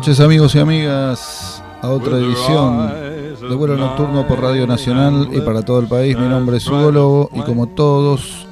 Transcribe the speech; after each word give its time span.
Noches 0.00 0.20
amigos 0.20 0.54
y 0.54 0.58
amigas 0.58 1.62
a 1.82 1.90
otra 1.90 2.16
edición 2.16 2.90
de 3.38 3.54
vuelo 3.54 3.76
nocturno 3.76 4.26
por 4.26 4.40
Radio 4.40 4.66
Nacional 4.66 5.28
y 5.30 5.42
para 5.42 5.62
todo 5.62 5.78
el 5.78 5.88
país. 5.88 6.16
Mi 6.16 6.26
nombre 6.26 6.56
es 6.56 6.66
Hugo 6.66 6.90
Lobo 6.90 7.30
y 7.34 7.42
como 7.42 7.66
todos 7.68 8.46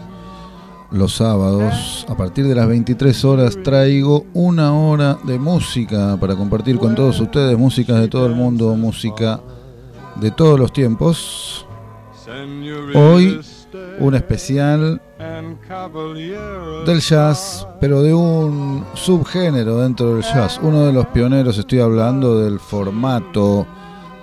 los 0.90 1.14
sábados 1.14 2.04
a 2.06 2.14
partir 2.18 2.46
de 2.46 2.54
las 2.54 2.68
23 2.68 3.24
horas 3.24 3.58
traigo 3.64 4.26
una 4.34 4.74
hora 4.74 5.16
de 5.24 5.38
música 5.38 6.18
para 6.20 6.36
compartir 6.36 6.76
con 6.78 6.94
todos 6.94 7.18
ustedes, 7.18 7.56
música 7.56 7.94
de 7.94 8.08
todo 8.08 8.26
el 8.26 8.34
mundo, 8.34 8.74
música 8.74 9.40
de 10.16 10.30
todos 10.30 10.60
los 10.60 10.70
tiempos. 10.70 11.66
Hoy 12.94 13.40
un 14.00 14.14
especial 14.14 15.00
del 16.86 17.00
jazz, 17.00 17.66
pero 17.80 18.02
de 18.02 18.14
un 18.14 18.84
subgénero 18.94 19.78
dentro 19.80 20.14
del 20.14 20.22
jazz. 20.22 20.58
Uno 20.62 20.86
de 20.86 20.92
los 20.92 21.06
pioneros, 21.08 21.58
estoy 21.58 21.80
hablando 21.80 22.40
del 22.40 22.58
formato 22.58 23.66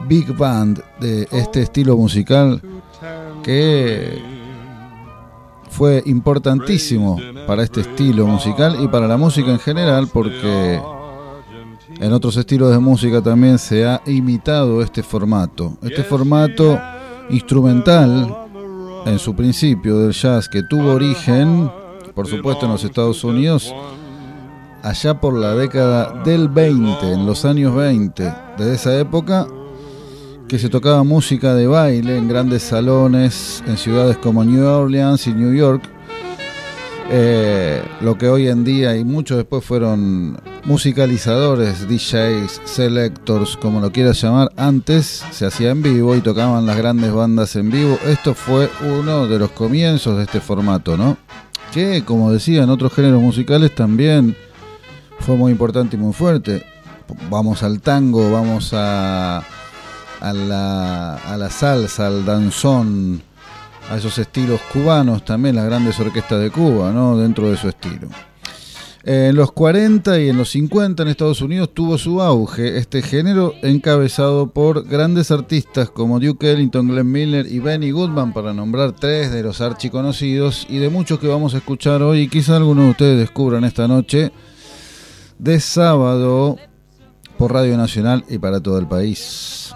big 0.07 0.35
band 0.35 0.81
de 0.99 1.27
este 1.31 1.61
estilo 1.61 1.97
musical 1.97 2.61
que 3.43 4.21
fue 5.69 6.01
importantísimo 6.05 7.17
para 7.45 7.63
este 7.63 7.81
estilo 7.81 8.25
musical 8.27 8.77
y 8.81 8.87
para 8.87 9.07
la 9.07 9.17
música 9.17 9.51
en 9.51 9.59
general 9.59 10.07
porque 10.11 10.81
en 11.99 12.13
otros 12.13 12.37
estilos 12.37 12.71
de 12.71 12.79
música 12.79 13.21
también 13.21 13.57
se 13.57 13.85
ha 13.85 14.01
imitado 14.05 14.81
este 14.81 15.03
formato. 15.03 15.77
Este 15.81 16.03
formato 16.03 16.79
instrumental 17.29 18.44
en 19.05 19.19
su 19.19 19.35
principio 19.35 19.99
del 19.99 20.13
jazz 20.13 20.49
que 20.49 20.63
tuvo 20.63 20.93
origen, 20.93 21.69
por 22.13 22.27
supuesto, 22.27 22.65
en 22.65 22.71
los 22.71 22.83
Estados 22.83 23.23
Unidos, 23.23 23.73
allá 24.81 25.19
por 25.19 25.33
la 25.33 25.55
década 25.55 26.23
del 26.23 26.49
20, 26.49 27.11
en 27.11 27.25
los 27.25 27.45
años 27.45 27.75
20, 27.75 28.33
desde 28.57 28.73
esa 28.73 28.99
época 28.99 29.47
que 30.47 30.59
se 30.59 30.69
tocaba 30.69 31.03
música 31.03 31.55
de 31.55 31.67
baile 31.67 32.17
en 32.17 32.27
grandes 32.27 32.63
salones 32.63 33.63
en 33.67 33.77
ciudades 33.77 34.17
como 34.17 34.43
New 34.43 34.65
Orleans 34.65 35.25
y 35.27 35.33
New 35.33 35.53
York, 35.53 35.83
eh, 37.09 37.83
lo 38.01 38.17
que 38.17 38.29
hoy 38.29 38.47
en 38.47 38.63
día 38.63 38.95
y 38.95 39.03
mucho 39.03 39.37
después 39.37 39.63
fueron 39.63 40.37
musicalizadores, 40.65 41.87
DJs, 41.87 42.61
selectors, 42.65 43.55
como 43.57 43.79
lo 43.79 43.91
quieras 43.91 44.21
llamar, 44.21 44.51
antes 44.57 45.23
se 45.31 45.45
hacía 45.45 45.71
en 45.71 45.81
vivo 45.81 46.15
y 46.15 46.21
tocaban 46.21 46.65
las 46.65 46.77
grandes 46.77 47.13
bandas 47.13 47.55
en 47.55 47.69
vivo. 47.69 47.97
Esto 48.05 48.33
fue 48.33 48.69
uno 48.81 49.27
de 49.27 49.39
los 49.39 49.51
comienzos 49.51 50.17
de 50.17 50.23
este 50.23 50.41
formato, 50.41 50.97
¿no? 50.97 51.17
Que, 51.71 52.03
como 52.03 52.31
decía, 52.31 52.63
en 52.63 52.69
otros 52.69 52.93
géneros 52.93 53.21
musicales 53.21 53.73
también 53.75 54.35
fue 55.19 55.35
muy 55.35 55.51
importante 55.51 55.95
y 55.95 55.99
muy 55.99 56.13
fuerte. 56.13 56.65
Vamos 57.29 57.61
al 57.61 57.81
tango, 57.81 58.31
vamos 58.31 58.73
a, 58.73 59.43
a, 60.19 60.33
la, 60.33 61.15
a 61.15 61.37
la 61.37 61.49
salsa, 61.49 62.07
al 62.07 62.25
danzón 62.25 63.21
a 63.89 63.97
esos 63.97 64.17
estilos 64.17 64.59
cubanos, 64.73 65.23
también 65.23 65.55
las 65.55 65.65
grandes 65.65 65.99
orquestas 65.99 66.41
de 66.41 66.49
Cuba, 66.49 66.91
¿no? 66.91 67.17
dentro 67.17 67.51
de 67.51 67.57
su 67.57 67.69
estilo. 67.69 68.07
En 69.07 69.35
los 69.35 69.51
40 69.51 70.19
y 70.19 70.29
en 70.29 70.37
los 70.37 70.49
50 70.49 71.03
en 71.03 71.09
Estados 71.09 71.39
Unidos 71.41 71.69
tuvo 71.71 71.95
su 71.99 72.23
auge 72.23 72.79
este 72.79 73.03
género 73.03 73.53
encabezado 73.61 74.47
por 74.47 74.83
grandes 74.83 75.29
artistas 75.29 75.91
como 75.91 76.19
Duke 76.19 76.51
Ellington, 76.51 76.87
Glenn 76.87 77.11
Miller 77.11 77.45
y 77.45 77.59
Benny 77.59 77.91
Goodman, 77.91 78.33
para 78.33 78.51
nombrar 78.51 78.93
tres 78.93 79.31
de 79.31 79.43
los 79.43 79.61
archiconocidos 79.61 80.65
y 80.67 80.79
de 80.79 80.89
muchos 80.89 81.19
que 81.19 81.27
vamos 81.27 81.53
a 81.53 81.57
escuchar 81.57 82.01
hoy 82.01 82.21
y 82.21 82.27
quizá 82.29 82.55
algunos 82.55 82.85
de 82.85 82.91
ustedes 82.91 83.19
descubran 83.19 83.63
esta 83.63 83.87
noche 83.87 84.31
de 85.37 85.59
sábado 85.59 86.57
por 87.37 87.53
Radio 87.53 87.77
Nacional 87.77 88.25
y 88.27 88.39
para 88.39 88.59
todo 88.59 88.79
el 88.79 88.87
país. 88.87 89.71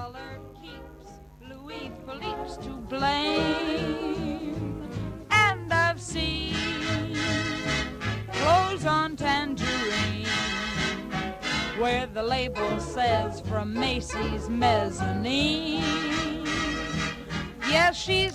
Where 11.80 12.06
the 12.14 12.22
label 12.22 12.80
says 12.80 13.42
from 13.42 13.74
Macy's 13.74 14.48
Mezzanine. 14.50 15.84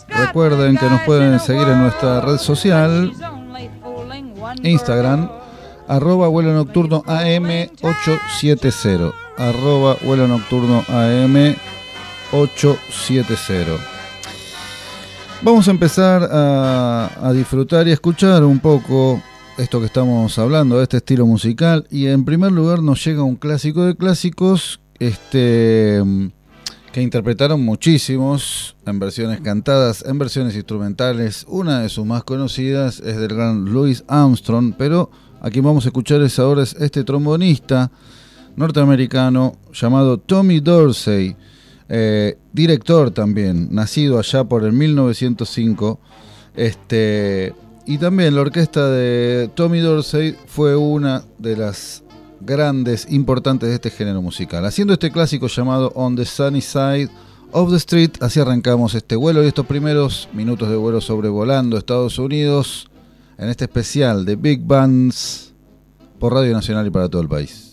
Recuerden 0.09 0.77
que 0.77 0.89
nos 0.89 1.01
pueden 1.03 1.39
seguir 1.41 1.67
en 1.69 1.81
nuestra 1.81 2.21
red 2.21 2.39
social, 2.39 3.13
Instagram, 4.63 5.29
arroba 5.89 6.29
vuelo 6.29 6.55
nocturno 6.55 7.03
AM870, 7.05 9.13
arroba 9.37 9.97
vuelo 10.03 10.29
nocturno 10.29 10.85
AM870. 10.85 13.77
Vamos 15.43 15.67
a 15.69 15.73
empezar 15.73 16.29
a, 16.31 17.11
a 17.23 17.33
disfrutar 17.33 17.89
y 17.89 17.91
a 17.91 17.95
escuchar 17.95 18.45
un 18.45 18.61
poco 18.61 19.21
esto 19.57 19.79
que 19.79 19.87
estamos 19.87 20.39
hablando, 20.39 20.79
de 20.79 20.83
este 20.83 20.97
estilo 20.97 21.27
musical. 21.27 21.87
Y 21.91 22.07
en 22.07 22.25
primer 22.25 22.53
lugar 22.53 22.83
nos 22.83 23.05
llega 23.05 23.23
un 23.23 23.37
clásico 23.37 23.85
de 23.85 23.97
clásicos, 23.97 24.81
este 24.99 26.03
que 26.93 27.03
interpretaron 27.03 27.65
muchísimos 27.65 28.77
en 28.87 29.01
versiones 29.01 29.41
cantadas, 29.41 30.05
en 30.07 30.17
versiones 30.19 30.55
instrumentales. 30.55 31.45
Una 31.49 31.81
de 31.81 31.89
sus 31.89 32.07
más 32.07 32.23
conocidas 32.23 33.01
es 33.01 33.17
del 33.17 33.35
gran 33.35 33.65
Louis 33.65 34.05
Armstrong, 34.07 34.75
pero 34.79 35.11
aquí 35.41 35.61
vamos 35.61 35.87
a 35.87 35.89
escuchar 35.89 36.23
es 36.23 36.39
ahora 36.39 36.63
es 36.63 36.75
este 36.79 37.03
trombonista 37.03 37.91
norteamericano 38.55 39.57
llamado 39.73 40.19
Tommy 40.19 40.61
Dorsey, 40.61 41.37
eh, 41.89 42.39
director 42.53 43.11
también, 43.11 43.69
nacido 43.73 44.21
allá 44.21 44.45
por 44.45 44.63
el 44.65 44.73
1905. 44.73 45.99
Este, 46.55 47.53
y 47.87 47.99
también 47.99 48.35
la 48.35 48.41
orquesta 48.41 48.89
de 48.89 49.51
Tommy 49.55 49.81
Dorsey 49.81 50.37
fue 50.47 50.77
una 50.77 51.25
de 51.39 51.57
las 51.57 52.03
grandes, 52.41 53.07
importantes 53.11 53.69
de 53.69 53.75
este 53.75 53.91
género 53.91 54.23
musical. 54.23 54.65
Haciendo 54.65 54.95
este 54.95 55.11
clásico 55.11 55.47
llamado 55.49 55.93
On 55.95 56.17
the 56.17 56.25
Sunny 56.25 56.61
Side 56.61 57.11
of 57.53 57.71
the 57.71 57.77
Street, 57.77 58.11
así 58.21 58.41
arrancamos 58.41 58.95
este 58.95 59.17
vuelo 59.17 59.43
y 59.45 59.49
estos 59.49 59.67
primeros 59.67 60.29
minutos 60.33 60.69
de 60.69 60.77
vuelo 60.77 61.01
sobrevolando 61.01 61.77
Estados 61.77 62.19
Unidos 62.19 62.91
en 63.39 63.49
este 63.49 63.65
especial 63.65 64.25
de 64.25 64.37
Big 64.37 64.65
Bands 64.65 65.53
por 66.19 66.33
Radio 66.33 66.53
Nacional 66.53 66.87
y 66.87 66.91
para 66.91 67.09
todo 67.09 67.23
el 67.23 67.29
país. 67.29 67.64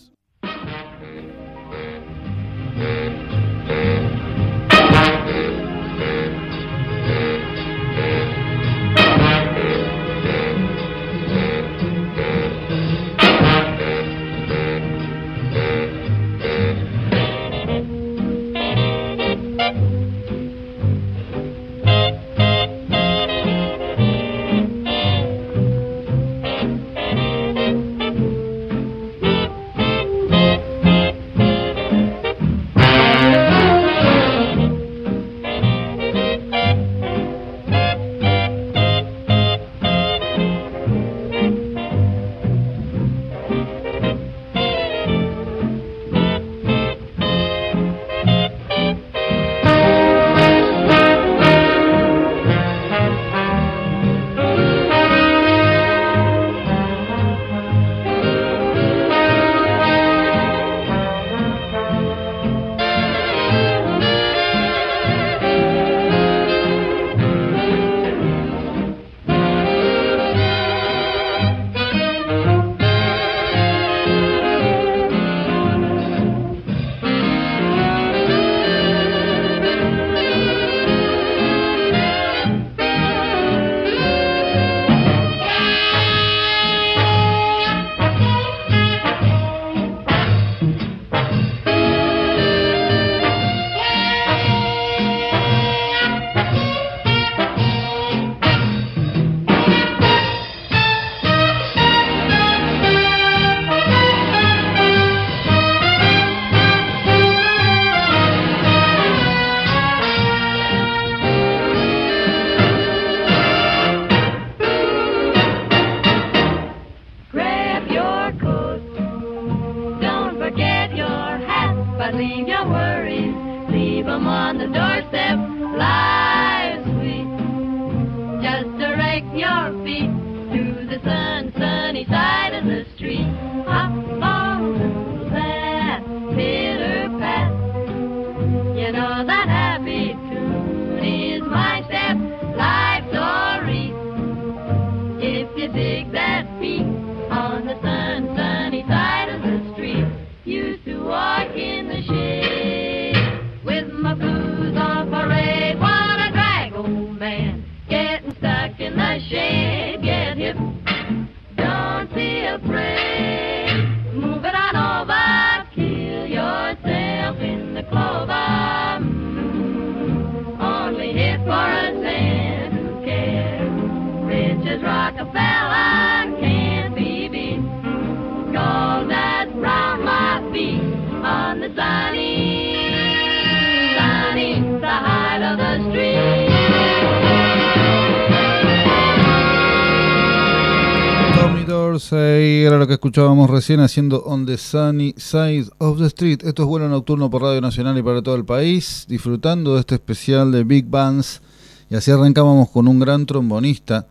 Escuchábamos 193.02 193.50
recién 193.50 193.80
haciendo 193.80 194.22
On 194.26 194.46
the 194.46 194.60
Sunny 194.60 195.16
Side 195.18 195.72
of 195.80 195.98
the 195.98 196.06
Street. 196.06 196.44
Esto 196.44 196.62
es 196.62 196.68
vuelo 196.68 196.88
nocturno 196.88 197.32
por 197.32 197.42
Radio 197.42 197.60
Nacional 197.60 197.98
y 197.98 198.04
para 198.04 198.22
todo 198.22 198.36
el 198.36 198.46
país, 198.46 199.08
disfrutando 199.10 199.74
de 199.74 199.80
este 199.80 199.96
especial 199.96 200.52
de 200.52 200.64
Big 200.64 200.86
Bands. 200.86 201.42
Y 201.90 201.96
así 201.96 202.12
arrancábamos 202.12 202.70
con 202.70 202.88
un 202.88 203.00
gran 203.00 203.26
trombonista. 203.26 204.06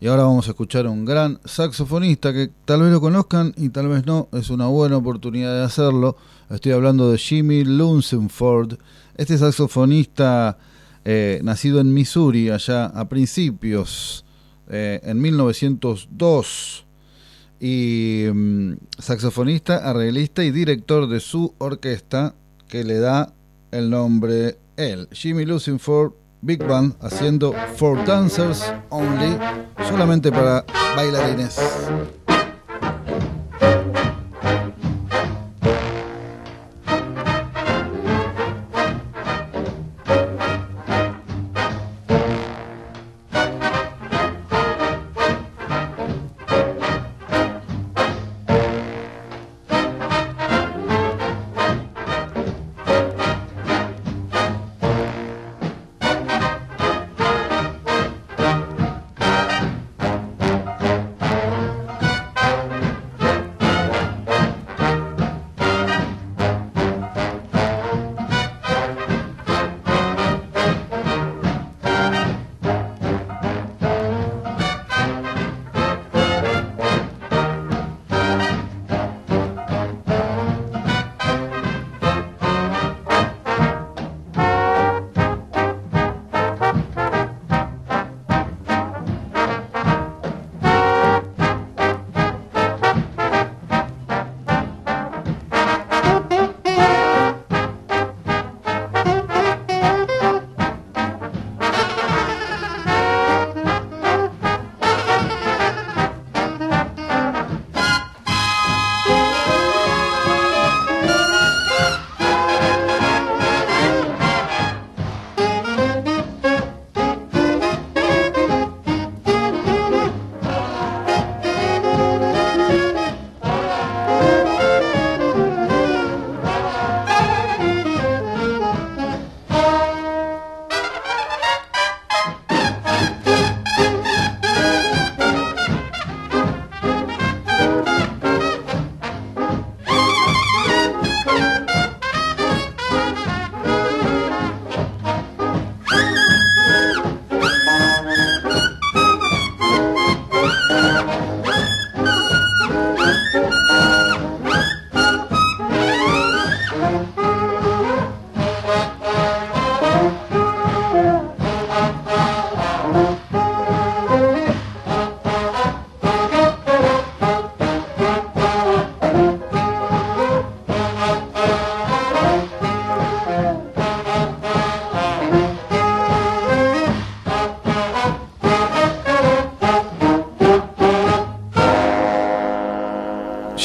Y 0.00 0.06
ahora 0.06 0.22
vamos 0.22 0.46
a 0.46 0.50
escuchar 0.52 0.86
a 0.86 0.90
un 0.90 1.04
gran 1.04 1.40
saxofonista 1.44 2.32
que 2.32 2.52
tal 2.64 2.82
vez 2.82 2.92
lo 2.92 3.00
conozcan 3.00 3.52
y 3.56 3.70
tal 3.70 3.88
vez 3.88 4.06
no. 4.06 4.28
Es 4.32 4.48
una 4.48 4.68
buena 4.68 4.96
oportunidad 4.96 5.52
de 5.52 5.64
hacerlo. 5.64 6.16
Estoy 6.48 6.70
hablando 6.70 7.10
de 7.10 7.18
Jimmy 7.18 7.64
Lunsford. 7.64 8.78
Este 9.16 9.36
saxofonista 9.38 10.56
eh, 11.04 11.40
nacido 11.42 11.80
en 11.80 11.92
Missouri, 11.92 12.50
allá 12.50 12.86
a 12.86 13.08
principios 13.08 14.24
eh, 14.68 15.00
en 15.02 15.20
1902 15.20 16.85
y 17.60 18.26
mm, 18.32 18.72
saxofonista, 18.98 19.88
arreglista 19.88 20.44
y 20.44 20.50
director 20.50 21.08
de 21.08 21.20
su 21.20 21.54
orquesta 21.58 22.34
que 22.68 22.84
le 22.84 22.98
da 22.98 23.32
el 23.70 23.90
nombre 23.90 24.58
él, 24.76 25.08
Jimmy 25.12 25.44
Lucinford 25.44 26.12
Big 26.42 26.64
Band 26.64 26.94
haciendo 27.00 27.54
For 27.76 28.04
Dancers 28.04 28.72
Only, 28.90 29.38
solamente 29.88 30.30
para 30.30 30.64
bailarines. 30.94 31.58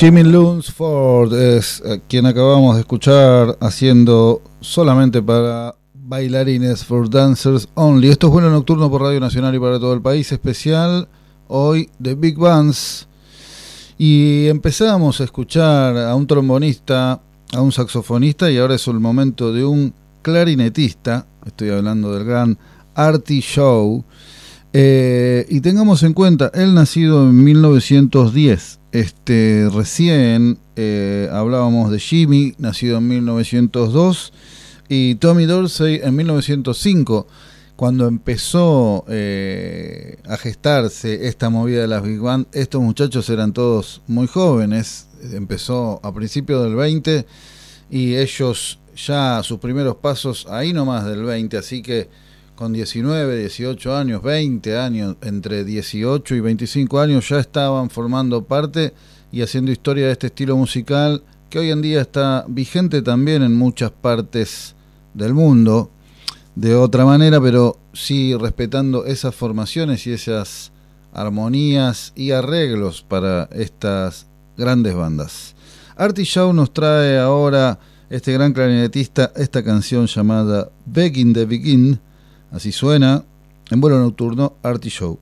Jimmy 0.01 0.23
Lunsford 0.23 1.31
es 1.35 1.79
eh, 1.85 2.01
quien 2.07 2.25
acabamos 2.25 2.73
de 2.73 2.81
escuchar 2.81 3.55
haciendo 3.61 4.41
solamente 4.59 5.21
para 5.21 5.75
bailarines 5.93 6.83
for 6.83 7.07
dancers 7.07 7.69
only. 7.75 8.09
Esto 8.09 8.25
es 8.25 8.33
vuelo 8.33 8.49
nocturno 8.49 8.89
por 8.89 9.03
Radio 9.03 9.19
Nacional 9.19 9.53
y 9.53 9.59
para 9.59 9.79
todo 9.79 9.93
el 9.93 10.01
país, 10.01 10.31
especial 10.31 11.07
hoy 11.47 11.87
de 11.99 12.15
Big 12.15 12.35
Bands. 12.35 13.07
Y 13.99 14.47
empezamos 14.47 15.21
a 15.21 15.25
escuchar 15.25 15.95
a 15.95 16.15
un 16.15 16.25
trombonista, 16.25 17.21
a 17.53 17.61
un 17.61 17.71
saxofonista 17.71 18.49
y 18.49 18.57
ahora 18.57 18.73
es 18.73 18.87
el 18.87 18.99
momento 18.99 19.53
de 19.53 19.65
un 19.65 19.93
clarinetista. 20.23 21.27
Estoy 21.45 21.69
hablando 21.69 22.11
del 22.11 22.25
gran 22.25 22.57
Artie 22.95 23.39
Shaw. 23.39 24.03
Eh, 24.73 25.45
y 25.49 25.59
tengamos 25.59 26.03
en 26.03 26.13
cuenta, 26.13 26.49
él 26.53 26.73
nacido 26.73 27.23
en 27.23 27.43
1910. 27.43 28.79
Este, 28.91 29.69
recién 29.71 30.59
eh, 30.75 31.29
hablábamos 31.31 31.91
de 31.91 31.99
Jimmy, 31.99 32.53
nacido 32.57 32.97
en 32.97 33.07
1902. 33.07 34.33
y 34.87 35.15
Tommy 35.15 35.45
Dorsey 35.45 36.01
en 36.03 36.15
1905, 36.17 37.25
cuando 37.77 38.07
empezó 38.07 39.05
eh, 39.07 40.17
a 40.27 40.35
gestarse 40.35 41.27
esta 41.27 41.49
movida 41.49 41.81
de 41.81 41.87
las 41.87 42.03
Big 42.03 42.19
Band. 42.19 42.47
Estos 42.51 42.81
muchachos 42.81 43.29
eran 43.29 43.53
todos 43.53 44.01
muy 44.07 44.27
jóvenes, 44.27 45.07
empezó 45.31 46.01
a 46.03 46.13
principios 46.13 46.63
del 46.63 46.75
20 46.75 47.25
y 47.89 48.15
ellos 48.15 48.79
ya 48.95 49.41
sus 49.43 49.59
primeros 49.59 49.95
pasos 49.95 50.45
ahí 50.49 50.73
nomás 50.73 51.05
del 51.05 51.23
20, 51.23 51.57
así 51.57 51.81
que 51.81 52.09
con 52.61 52.73
19, 52.73 53.39
18 53.39 53.97
años, 53.97 54.21
20 54.21 54.77
años, 54.77 55.15
entre 55.23 55.63
18 55.63 56.35
y 56.35 56.39
25 56.41 56.99
años 56.99 57.27
ya 57.27 57.39
estaban 57.39 57.89
formando 57.89 58.43
parte 58.43 58.93
y 59.31 59.41
haciendo 59.41 59.71
historia 59.71 60.05
de 60.05 60.11
este 60.11 60.27
estilo 60.27 60.55
musical 60.55 61.23
que 61.49 61.57
hoy 61.57 61.71
en 61.71 61.81
día 61.81 62.01
está 62.01 62.45
vigente 62.47 63.01
también 63.01 63.41
en 63.41 63.55
muchas 63.55 63.89
partes 63.89 64.75
del 65.15 65.33
mundo, 65.33 65.89
de 66.53 66.75
otra 66.75 67.03
manera, 67.03 67.41
pero 67.41 67.79
sí 67.93 68.35
respetando 68.35 69.05
esas 69.05 69.33
formaciones 69.33 70.05
y 70.05 70.11
esas 70.11 70.71
armonías 71.13 72.13
y 72.15 72.29
arreglos 72.29 73.01
para 73.01 73.49
estas 73.53 74.27
grandes 74.55 74.93
bandas. 74.93 75.55
Artie 75.95 76.25
Shaw 76.25 76.53
nos 76.53 76.71
trae 76.71 77.17
ahora 77.17 77.79
este 78.11 78.31
gran 78.33 78.53
clarinetista 78.53 79.31
esta 79.35 79.63
canción 79.63 80.05
llamada 80.05 80.69
Begging 80.85 81.33
the 81.33 81.45
Begin, 81.45 81.99
así 82.51 82.71
suena, 82.71 83.23
en 83.69 83.81
vuelo 83.81 83.99
nocturno 83.99 84.53
Artie 84.63 84.91
Show. 84.91 85.19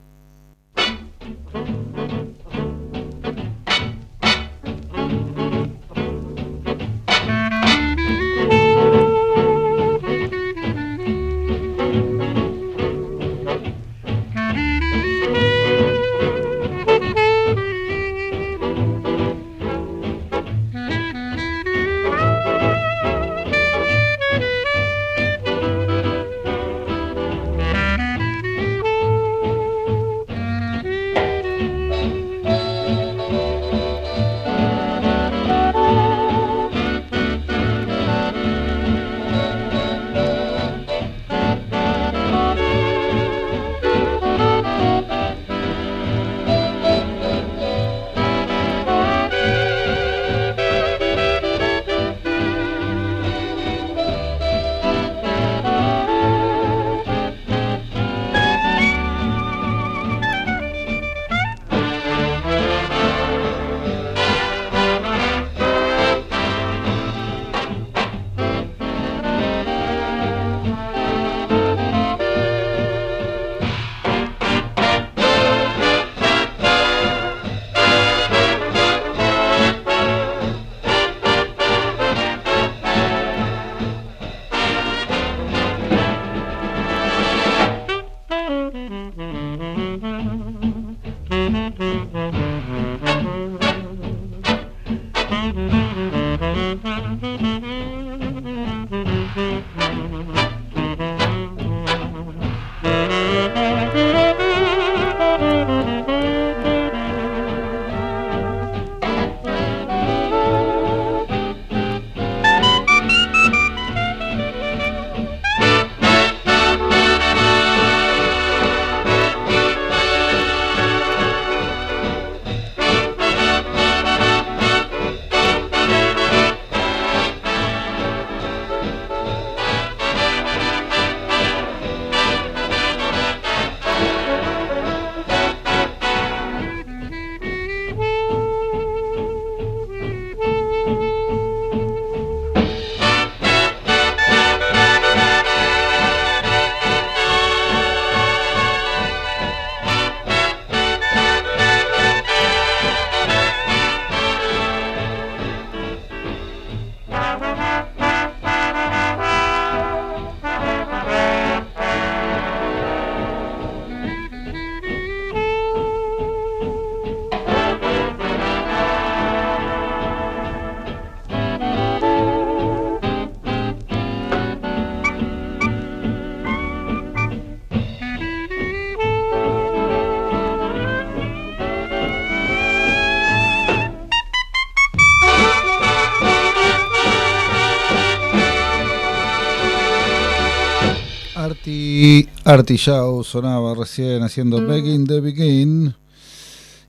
Artillao 192.49 193.23
sonaba 193.23 193.75
recién 193.75 194.23
haciendo 194.23 194.65
Begging 194.65 195.05
the 195.05 195.19
Begin. 195.21 195.93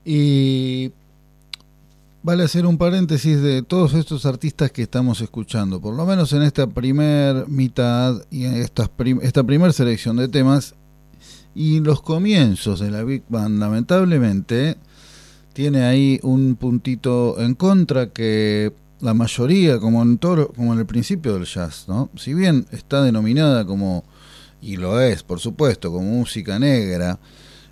Y 0.03 0.91
vale 2.23 2.45
hacer 2.45 2.65
un 2.65 2.79
paréntesis 2.79 3.39
de 3.43 3.61
todos 3.61 3.93
estos 3.93 4.25
artistas 4.25 4.71
que 4.71 4.81
estamos 4.81 5.21
escuchando, 5.21 5.79
por 5.79 5.95
lo 5.95 6.03
menos 6.07 6.33
en 6.33 6.41
esta 6.41 6.65
primer 6.65 7.47
mitad 7.47 8.23
y 8.31 8.45
en 8.45 8.55
esta, 8.55 8.89
esta 9.21 9.43
primera 9.43 9.71
selección 9.71 10.17
de 10.17 10.27
temas 10.27 10.73
y 11.53 11.79
los 11.79 12.01
comienzos 12.01 12.79
de 12.79 12.89
la 12.89 13.03
Big 13.03 13.21
Band, 13.29 13.59
lamentablemente, 13.59 14.77
tiene 15.53 15.83
ahí 15.83 16.19
un 16.23 16.55
puntito 16.55 17.39
en 17.39 17.53
contra 17.53 18.07
que 18.07 18.73
la 18.99 19.13
mayoría, 19.13 19.79
como 19.79 20.01
en 20.01 20.17
todo, 20.17 20.47
como 20.53 20.73
en 20.73 20.79
el 20.79 20.87
principio 20.87 21.35
del 21.35 21.45
jazz, 21.45 21.85
¿no? 21.87 22.09
Si 22.15 22.33
bien 22.33 22.65
está 22.71 23.03
denominada 23.03 23.63
como 23.63 24.03
y 24.61 24.77
lo 24.77 25.01
es, 25.01 25.23
por 25.23 25.39
supuesto, 25.39 25.91
como 25.91 26.09
música 26.09 26.59
negra, 26.59 27.19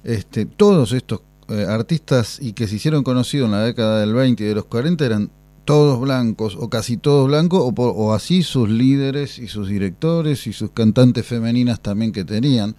este, 0.03 0.45
todos 0.45 0.91
estos 0.91 1.21
eh, 1.49 1.65
artistas 1.67 2.39
y 2.41 2.53
que 2.53 2.67
se 2.67 2.75
hicieron 2.75 3.03
conocidos 3.03 3.45
en 3.45 3.51
la 3.51 3.63
década 3.63 3.99
del 3.99 4.13
20 4.13 4.43
y 4.43 4.47
de 4.47 4.55
los 4.55 4.65
40 4.65 5.05
eran 5.05 5.31
todos 5.65 5.99
blancos 5.99 6.57
o 6.59 6.69
casi 6.69 6.97
todos 6.97 7.27
blancos 7.27 7.61
o, 7.61 7.81
o 7.81 8.13
así 8.13 8.41
sus 8.41 8.69
líderes 8.69 9.37
y 9.37 9.47
sus 9.47 9.67
directores 9.67 10.47
y 10.47 10.53
sus 10.53 10.71
cantantes 10.71 11.25
femeninas 11.25 11.79
también 11.79 12.11
que 12.11 12.25
tenían. 12.25 12.75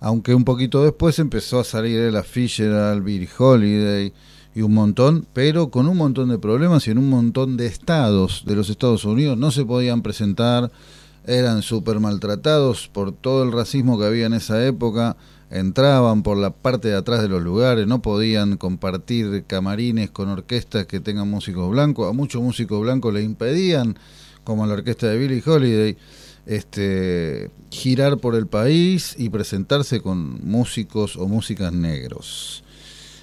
Aunque 0.00 0.34
un 0.34 0.44
poquito 0.44 0.82
después 0.82 1.18
empezó 1.18 1.60
a 1.60 1.64
salir 1.64 2.12
la 2.12 2.22
Fitzgerald, 2.22 3.04
Billie 3.04 3.28
Holiday 3.38 4.12
y 4.54 4.62
un 4.62 4.74
montón, 4.74 5.26
pero 5.32 5.70
con 5.70 5.88
un 5.88 5.96
montón 5.96 6.28
de 6.28 6.38
problemas 6.38 6.86
y 6.86 6.90
en 6.90 6.98
un 6.98 7.08
montón 7.08 7.56
de 7.56 7.66
estados 7.66 8.44
de 8.46 8.56
los 8.56 8.68
Estados 8.68 9.04
Unidos 9.04 9.38
no 9.38 9.50
se 9.50 9.64
podían 9.64 10.02
presentar 10.02 10.70
eran 11.26 11.62
súper 11.62 12.00
maltratados 12.00 12.88
por 12.88 13.12
todo 13.12 13.42
el 13.44 13.52
racismo 13.52 13.98
que 13.98 14.06
había 14.06 14.26
en 14.26 14.34
esa 14.34 14.64
época, 14.66 15.16
entraban 15.50 16.22
por 16.22 16.36
la 16.36 16.50
parte 16.50 16.88
de 16.88 16.96
atrás 16.96 17.22
de 17.22 17.28
los 17.28 17.42
lugares, 17.42 17.86
no 17.86 18.02
podían 18.02 18.56
compartir 18.56 19.44
camarines 19.46 20.10
con 20.10 20.28
orquestas 20.28 20.86
que 20.86 21.00
tengan 21.00 21.30
músicos 21.30 21.70
blancos, 21.70 22.08
a 22.08 22.12
muchos 22.12 22.42
músicos 22.42 22.80
blancos 22.80 23.12
le 23.12 23.22
impedían, 23.22 23.98
como 24.44 24.66
la 24.66 24.74
orquesta 24.74 25.08
de 25.08 25.18
Billie 25.18 25.42
Holiday, 25.44 25.96
este, 26.46 27.50
girar 27.70 28.18
por 28.18 28.34
el 28.34 28.46
país 28.46 29.14
y 29.16 29.28
presentarse 29.28 30.00
con 30.00 30.44
músicos 30.44 31.16
o 31.16 31.28
músicas 31.28 31.72
negros, 31.72 32.64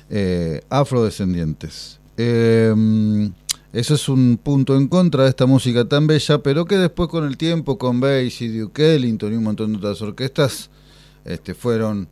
eh, 0.09 0.61
afrodescendientes. 0.69 1.99
Eh, 2.15 2.73
eso 3.71 3.93
es 3.93 4.09
un 4.09 4.39
punto 4.41 4.75
en 4.75 4.88
contra 4.88 5.23
de 5.23 5.29
esta 5.29 5.45
música 5.45 5.85
tan 5.85 6.07
bella, 6.07 6.41
pero 6.41 6.65
que 6.65 6.77
después 6.77 7.09
con 7.09 7.25
el 7.25 7.38
tiempo, 7.38 7.77
con 7.77 7.99
Bass 7.99 8.41
y 8.41 8.47
Duke 8.47 8.95
Ellington 8.95 9.33
y 9.33 9.35
un 9.35 9.43
montón 9.43 9.71
de 9.71 9.77
otras 9.77 10.01
orquestas, 10.01 10.69
este, 11.25 11.53
fueron 11.53 12.07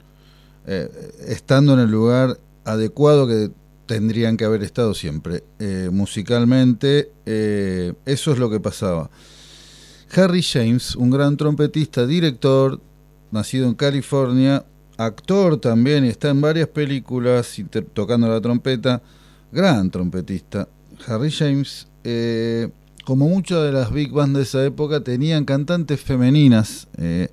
eh, 0.67 0.89
estando 1.27 1.73
en 1.73 1.79
el 1.79 1.89
lugar 1.89 2.39
adecuado 2.65 3.27
que 3.27 3.49
tendrían 3.87 4.37
que 4.37 4.45
haber 4.45 4.61
estado 4.61 4.93
siempre. 4.93 5.43
Eh, 5.57 5.89
musicalmente, 5.91 7.11
eh, 7.25 7.93
eso 8.05 8.31
es 8.31 8.37
lo 8.37 8.49
que 8.49 8.59
pasaba. 8.59 9.09
Harry 10.15 10.43
James, 10.43 10.95
un 10.95 11.09
gran 11.09 11.37
trompetista, 11.37 12.05
director, 12.05 12.79
nacido 13.31 13.67
en 13.67 13.73
California, 13.73 14.63
actor 14.97 15.57
también 15.57 16.05
y 16.05 16.09
está 16.09 16.29
en 16.29 16.41
varias 16.41 16.67
películas 16.67 17.55
tocando 17.93 18.27
la 18.27 18.41
trompeta, 18.41 19.01
gran 19.51 19.89
trompetista, 19.89 20.67
Harry 21.05 21.31
James, 21.31 21.87
eh, 22.03 22.69
como 23.05 23.27
muchas 23.27 23.63
de 23.63 23.71
las 23.71 23.91
big 23.91 24.11
bands 24.11 24.37
de 24.37 24.43
esa 24.43 24.65
época, 24.65 25.01
tenían 25.01 25.45
cantantes 25.45 26.01
femeninas. 26.01 26.87
Eh, 26.97 27.29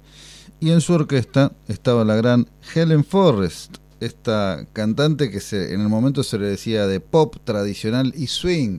y 0.60 0.70
en 0.70 0.80
su 0.80 0.94
orquesta 0.94 1.52
estaba 1.68 2.04
la 2.04 2.16
gran 2.16 2.48
Helen 2.74 3.04
Forrest, 3.04 3.76
esta 4.00 4.66
cantante 4.72 5.30
que 5.30 5.40
se, 5.40 5.74
en 5.74 5.80
el 5.80 5.88
momento 5.88 6.22
se 6.22 6.38
le 6.38 6.46
decía 6.46 6.86
de 6.86 7.00
pop 7.00 7.36
tradicional 7.44 8.12
y 8.16 8.26
swing 8.26 8.78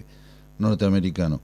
norteamericano. 0.58 1.42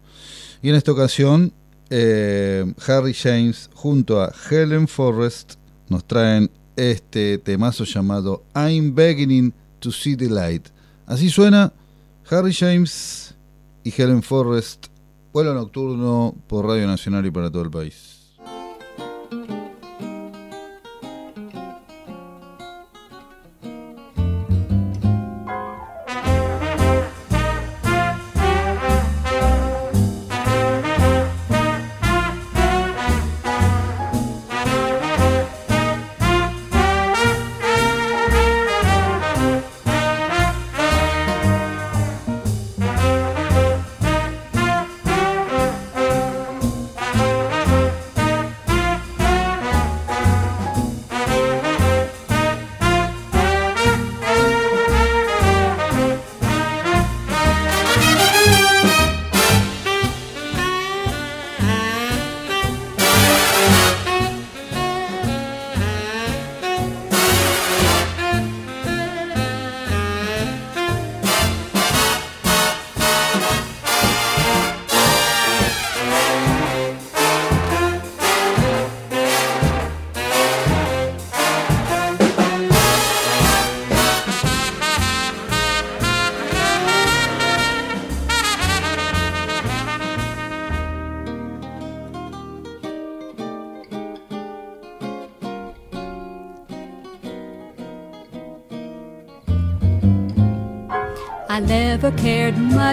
Y 0.61 0.69
en 0.69 0.75
esta 0.75 0.91
ocasión, 0.91 1.53
eh, 1.89 2.73
Harry 2.87 3.13
James 3.13 3.69
junto 3.73 4.21
a 4.21 4.33
Helen 4.49 4.87
Forrest 4.87 5.55
nos 5.89 6.05
traen 6.05 6.49
este 6.75 7.37
temazo 7.37 7.83
llamado 7.83 8.43
I'm 8.55 8.95
Beginning 8.95 9.53
to 9.79 9.91
See 9.91 10.15
the 10.15 10.29
Light. 10.29 10.69
Así 11.05 11.29
suena 11.29 11.73
Harry 12.29 12.53
James 12.53 13.30
y 13.83 13.93
Helen 14.01 14.23
Forrest, 14.23 14.87
vuelo 15.33 15.53
nocturno 15.53 16.35
por 16.47 16.65
Radio 16.65 16.87
Nacional 16.87 17.25
y 17.25 17.31
para 17.31 17.49
todo 17.49 17.63
el 17.63 17.71
país. 17.71 18.20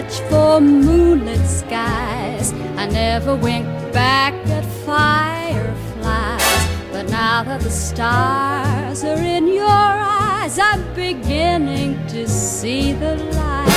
Much 0.08 0.20
for 0.30 0.60
moonlit 0.60 1.46
skies. 1.46 2.52
I 2.76 2.86
never 2.86 3.36
winked 3.36 3.92
back 3.92 4.32
at 4.48 4.64
fireflies. 4.86 6.42
But 6.90 7.10
now 7.10 7.44
that 7.44 7.60
the 7.60 7.70
stars 7.70 9.04
are 9.04 9.18
in 9.18 9.46
your 9.48 9.66
eyes, 9.68 10.58
I'm 10.58 10.82
beginning 10.94 12.06
to 12.08 12.26
see 12.26 12.92
the 12.92 13.16
light. 13.16 13.68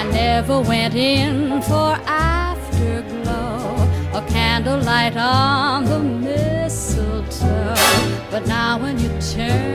I 0.00 0.08
never 0.12 0.60
went 0.60 0.94
in 0.94 1.60
for 1.62 1.98
afterglow 2.06 3.86
or 4.14 4.22
candlelight 4.28 5.16
on 5.16 5.84
the 5.84 5.98
mistletoe. 5.98 7.74
But 8.30 8.46
now 8.46 8.78
when 8.78 8.98
you 8.98 9.10
turn 9.20 9.69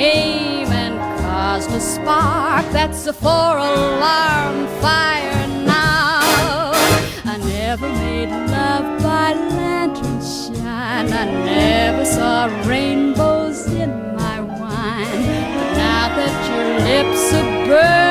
came 0.00 0.72
and 0.84 0.96
caused 1.20 1.70
a 1.72 1.80
spark. 1.80 2.64
That's 2.72 3.06
a 3.06 3.12
four 3.12 3.54
alarm 3.58 4.66
fire 4.80 5.46
now. 5.66 6.72
I 7.32 7.36
never 7.58 7.88
made 8.04 8.30
love 8.56 9.02
by 9.02 9.34
lantern 9.34 10.20
shine. 10.22 11.12
I 11.12 11.26
never 11.44 12.06
saw 12.06 12.46
rainbows 12.66 13.66
in 13.66 13.90
my 14.16 14.40
wine. 14.40 15.22
But 15.54 15.68
now 15.84 16.06
that 16.18 16.34
your 16.50 16.66
lips 16.88 17.34
are 17.34 17.66
burning 17.66 18.09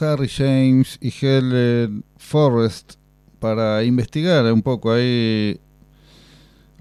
Harry 0.00 0.28
James 0.28 0.98
y 1.00 1.12
Helen 1.20 2.04
Forrest 2.16 2.94
para 3.38 3.84
investigar 3.84 4.52
un 4.52 4.62
poco 4.62 4.92
ahí 4.92 5.60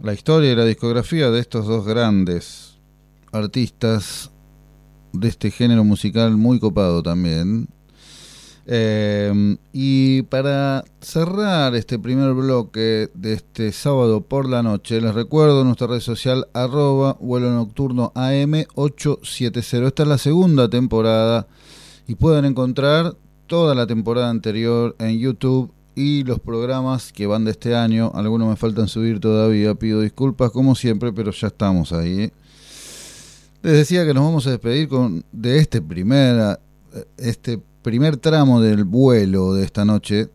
la 0.01 0.13
historia 0.13 0.51
y 0.51 0.55
la 0.55 0.65
discografía 0.65 1.31
de 1.31 1.39
estos 1.39 1.67
dos 1.67 1.85
grandes 1.85 2.77
artistas 3.31 4.31
de 5.13 5.27
este 5.27 5.51
género 5.51 5.83
musical 5.83 6.37
muy 6.37 6.59
copado 6.59 7.01
también. 7.03 7.67
Eh, 8.67 9.57
y 9.73 10.23
para 10.23 10.83
cerrar 10.99 11.75
este 11.75 11.99
primer 11.99 12.33
bloque 12.33 13.11
de 13.13 13.33
este 13.33 13.71
sábado 13.71 14.21
por 14.21 14.49
la 14.49 14.63
noche, 14.63 14.99
les 15.01 15.13
recuerdo 15.13 15.63
nuestra 15.63 15.87
red 15.87 15.99
social 15.99 16.47
arroba 16.53 17.15
vuelo 17.19 17.51
nocturno 17.51 18.11
AM870. 18.15 19.85
Esta 19.85 20.03
es 20.03 20.09
la 20.09 20.17
segunda 20.17 20.67
temporada 20.67 21.47
y 22.07 22.15
pueden 22.15 22.45
encontrar 22.45 23.15
toda 23.47 23.75
la 23.75 23.87
temporada 23.87 24.29
anterior 24.29 24.95
en 24.99 25.19
YouTube 25.19 25.71
y 25.95 26.23
los 26.23 26.39
programas 26.39 27.11
que 27.11 27.27
van 27.27 27.45
de 27.45 27.51
este 27.51 27.75
año. 27.75 28.11
Algunos 28.13 28.49
me 28.49 28.55
faltan 28.55 28.87
subir 28.87 29.19
todavía, 29.19 29.75
pido 29.75 30.01
disculpas 30.01 30.51
como 30.51 30.75
siempre, 30.75 31.13
pero 31.13 31.31
ya 31.31 31.47
estamos 31.47 31.93
ahí. 31.93 32.23
¿eh? 32.23 32.33
Les 33.61 33.73
decía 33.73 34.05
que 34.05 34.13
nos 34.13 34.23
vamos 34.23 34.45
a 34.47 34.51
despedir 34.51 34.87
con 34.87 35.23
de 35.31 35.57
este 35.57 35.81
primer 35.81 36.59
este 37.17 37.59
primer 37.81 38.17
tramo 38.17 38.61
del 38.61 38.83
vuelo 38.83 39.53
de 39.53 39.65
esta 39.65 39.83
noche 39.85 40.29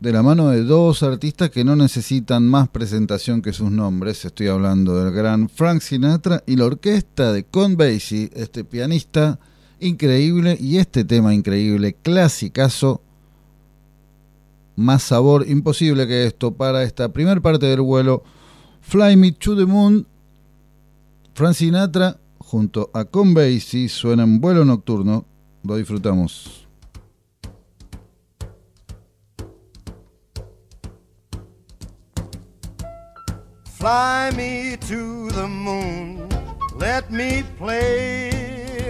de 0.00 0.12
la 0.12 0.22
mano 0.22 0.48
de 0.48 0.64
dos 0.64 1.04
artistas 1.04 1.50
que 1.50 1.62
no 1.62 1.76
necesitan 1.76 2.44
más 2.48 2.68
presentación 2.68 3.40
que 3.40 3.52
sus 3.52 3.70
nombres. 3.70 4.24
Estoy 4.24 4.48
hablando 4.48 4.96
del 5.02 5.14
gran 5.14 5.48
Frank 5.48 5.80
Sinatra 5.80 6.42
y 6.44 6.56
la 6.56 6.64
orquesta 6.64 7.32
de 7.32 7.44
Con 7.44 7.76
Basie, 7.76 8.28
este 8.34 8.64
pianista 8.64 9.38
increíble 9.82 10.56
y 10.60 10.78
este 10.78 11.04
tema 11.04 11.34
increíble, 11.34 11.94
clasicazo, 12.02 13.02
más 14.76 15.02
sabor 15.02 15.48
imposible 15.48 16.06
que 16.06 16.26
esto 16.26 16.52
para 16.52 16.82
esta 16.82 17.12
primera 17.12 17.40
parte 17.40 17.66
del 17.66 17.82
vuelo. 17.82 18.22
Fly 18.80 19.16
Me 19.16 19.32
to 19.32 19.56
the 19.56 19.66
Moon, 19.66 20.06
Frank 21.34 21.54
Sinatra 21.54 22.18
junto 22.38 22.90
a 22.92 23.04
Con 23.04 23.34
Basie 23.34 23.88
suena 23.88 24.24
en 24.24 24.40
vuelo 24.40 24.64
nocturno. 24.64 25.24
Lo 25.64 25.76
disfrutamos. 25.76 26.66
Fly 33.64 34.30
me 34.36 34.76
to 34.76 35.28
the 35.34 35.48
moon, 35.48 36.28
let 36.78 37.10
me 37.10 37.42
play 37.58 38.41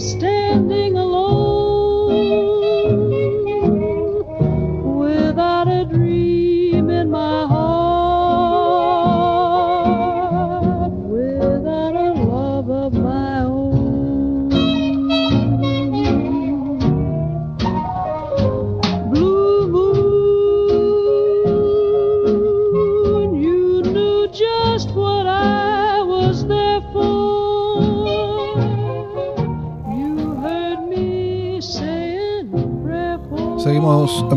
standing 0.00 0.96
alone 0.96 2.59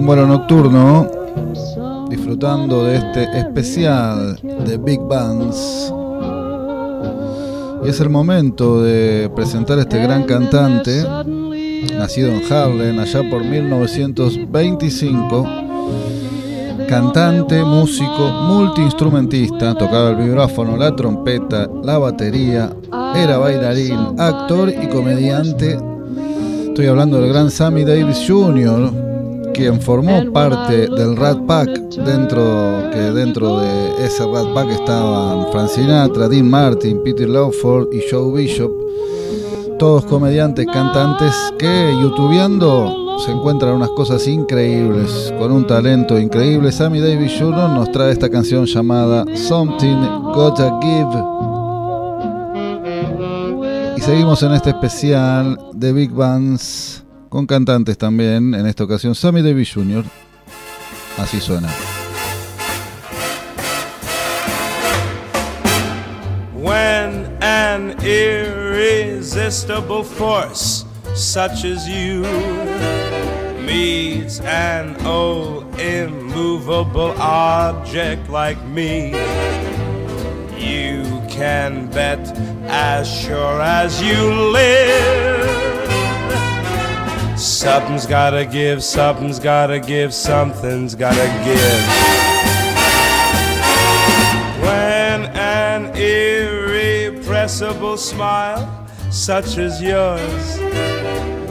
vuelo 0.05 0.27
nocturno 0.27 1.07
disfrutando 2.09 2.83
de 2.83 2.97
este 2.97 3.23
especial 3.39 4.37
de 4.41 4.77
Big 4.77 4.99
Bands. 4.99 5.93
Y 7.85 7.89
es 7.89 7.99
el 7.99 8.09
momento 8.09 8.81
de 8.81 9.29
presentar 9.35 9.77
a 9.79 9.81
este 9.81 10.01
gran 10.01 10.23
cantante, 10.23 11.05
nacido 11.97 12.31
en 12.31 12.41
Harlem 12.51 12.99
allá 12.99 13.29
por 13.29 13.43
1925. 13.43 15.47
Cantante, 16.87 17.63
músico, 17.63 18.29
multiinstrumentista, 18.47 19.73
tocaba 19.73 20.11
el 20.11 20.17
vibráfono, 20.17 20.75
la 20.75 20.95
trompeta, 20.95 21.69
la 21.81 21.97
batería, 21.97 22.69
era 23.15 23.37
bailarín, 23.37 24.19
actor 24.19 24.69
y 24.69 24.87
comediante. 24.87 25.79
Estoy 26.67 26.87
hablando 26.87 27.21
del 27.21 27.29
gran 27.29 27.49
Sammy 27.49 27.83
Davis 27.83 28.23
Jr., 28.27 29.02
quien 29.53 29.79
formó 29.79 30.31
parte 30.33 30.87
del 30.89 31.15
Rat 31.15 31.45
Pack, 31.45 31.69
dentro, 32.05 32.89
que 32.91 32.99
dentro 33.11 33.59
de 33.59 34.05
ese 34.05 34.25
Rat 34.25 34.53
Pack 34.53 34.69
estaban 34.71 35.51
Frank 35.51 35.69
Sinatra, 35.69 36.27
Dean 36.27 36.49
Martin, 36.49 37.01
Peter 37.03 37.29
Lawford 37.29 37.93
y 37.93 38.01
Joe 38.09 38.33
Bishop, 38.33 38.71
todos 39.77 40.05
comediantes, 40.05 40.65
cantantes 40.65 41.33
que 41.57 41.93
youtubeando 42.01 43.19
se 43.19 43.31
encuentran 43.31 43.75
unas 43.75 43.89
cosas 43.91 44.27
increíbles, 44.27 45.33
con 45.37 45.51
un 45.51 45.67
talento 45.67 46.17
increíble. 46.17 46.71
Sammy 46.71 46.99
Davis 46.99 47.33
Jr. 47.37 47.69
nos 47.69 47.91
trae 47.91 48.11
esta 48.11 48.29
canción 48.29 48.65
llamada 48.65 49.23
Something 49.35 50.31
Gotta 50.33 50.79
Give. 50.81 51.23
Y 53.97 54.01
seguimos 54.01 54.41
en 54.43 54.53
este 54.53 54.71
especial 54.71 55.59
de 55.73 55.93
Big 55.93 56.11
Bands 56.11 57.02
con 57.33 57.47
cantantes 57.47 57.97
también. 57.97 58.53
En 58.53 58.67
esta 58.67 58.83
ocasión, 58.83 59.15
Sammy 59.15 59.41
Davis 59.41 59.73
Jr. 59.73 60.03
Así 61.17 61.39
suena. 61.39 61.67
When 66.53 67.25
an 67.41 67.95
irresistible 68.03 70.03
force 70.03 70.85
such 71.15 71.65
as 71.65 71.87
you 71.87 72.21
meets 73.65 74.39
an 74.41 74.95
old 75.03 75.65
immovable 75.79 77.19
object 77.19 78.29
like 78.29 78.63
me, 78.67 79.11
you 80.59 81.03
can 81.27 81.87
bet 81.87 82.19
as 82.67 83.07
sure 83.07 83.59
as 83.59 83.99
you 84.03 84.51
live. 84.51 85.42
Something's 87.43 88.05
gotta 88.05 88.45
give, 88.45 88.81
something's 88.81 89.37
gotta 89.37 89.77
give, 89.77 90.13
something's 90.13 90.95
gotta 90.95 91.27
give. 91.43 91.83
When 94.61 95.25
an 95.35 95.93
irrepressible 95.93 97.97
smile 97.97 98.87
such 99.11 99.57
as 99.57 99.81
yours 99.81 100.57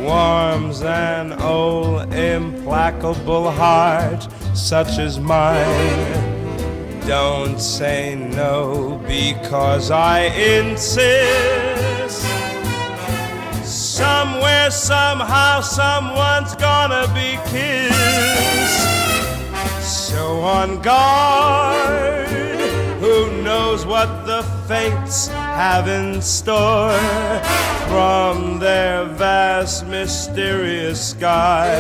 warms 0.01 0.81
an 0.81 1.35
old 1.43 2.11
implacable 2.15 3.51
heart 3.51 4.27
such 4.55 4.99
as 4.99 5.21
mine. 5.21 7.01
Don't 7.07 7.61
say 7.61 8.15
no 8.15 8.99
because 9.07 9.91
I 9.91 10.23
insist. 10.23 11.62
Somewhere, 14.03 14.71
somehow, 14.73 15.61
someone's 15.61 16.57
gonna 16.57 17.07
be 17.15 17.39
kissed. 17.53 18.83
So 19.81 20.41
on 20.41 20.83
guard, 20.83 22.29
who 22.99 23.43
knows 23.45 23.87
what 23.87 24.27
the 24.27 24.43
fates 24.67 25.29
have 25.29 25.87
in 25.87 26.21
store 26.21 26.99
from 27.87 28.59
their 28.59 29.05
vast, 29.05 29.87
mysterious 29.87 31.11
sky. 31.11 31.79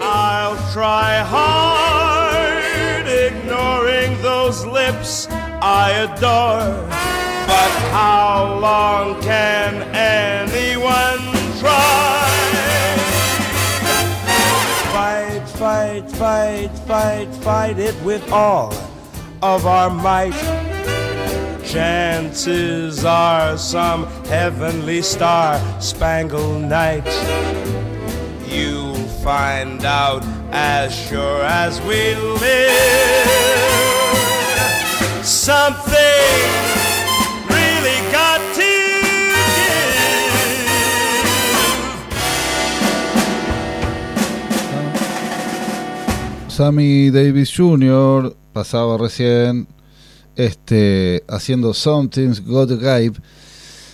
I'll 0.00 0.56
try 0.72 1.18
hard, 1.36 3.08
ignoring 3.08 4.22
those 4.22 4.64
lips 4.64 5.26
I 5.60 5.90
adore. 6.06 7.21
But 7.52 7.72
how 7.92 8.58
long 8.60 9.20
can 9.20 9.82
anyone 9.94 11.20
try? 11.60 12.30
Fight, 14.90 15.44
fight, 15.60 16.10
fight, 16.10 16.70
fight, 16.88 17.28
fight 17.44 17.78
it 17.78 17.94
with 18.02 18.24
all 18.32 18.72
of 19.42 19.66
our 19.66 19.90
might. 19.90 20.40
Chances 21.62 23.04
are 23.04 23.58
some 23.58 24.06
heavenly 24.24 25.02
star 25.02 25.60
spangled 25.78 26.62
night. 26.62 27.06
You'll 28.46 29.06
find 29.28 29.84
out 29.84 30.24
as 30.52 30.94
sure 30.94 31.42
as 31.42 31.82
we 31.82 32.14
live. 32.14 33.42
Something 35.22 36.61
Sammy 46.52 47.10
Davis 47.10 47.50
Jr. 47.56 48.36
pasaba 48.52 48.98
recién 48.98 49.66
este, 50.36 51.24
haciendo 51.26 51.72
Something's 51.72 52.44
Got 52.44 52.78
Give. 52.78 53.14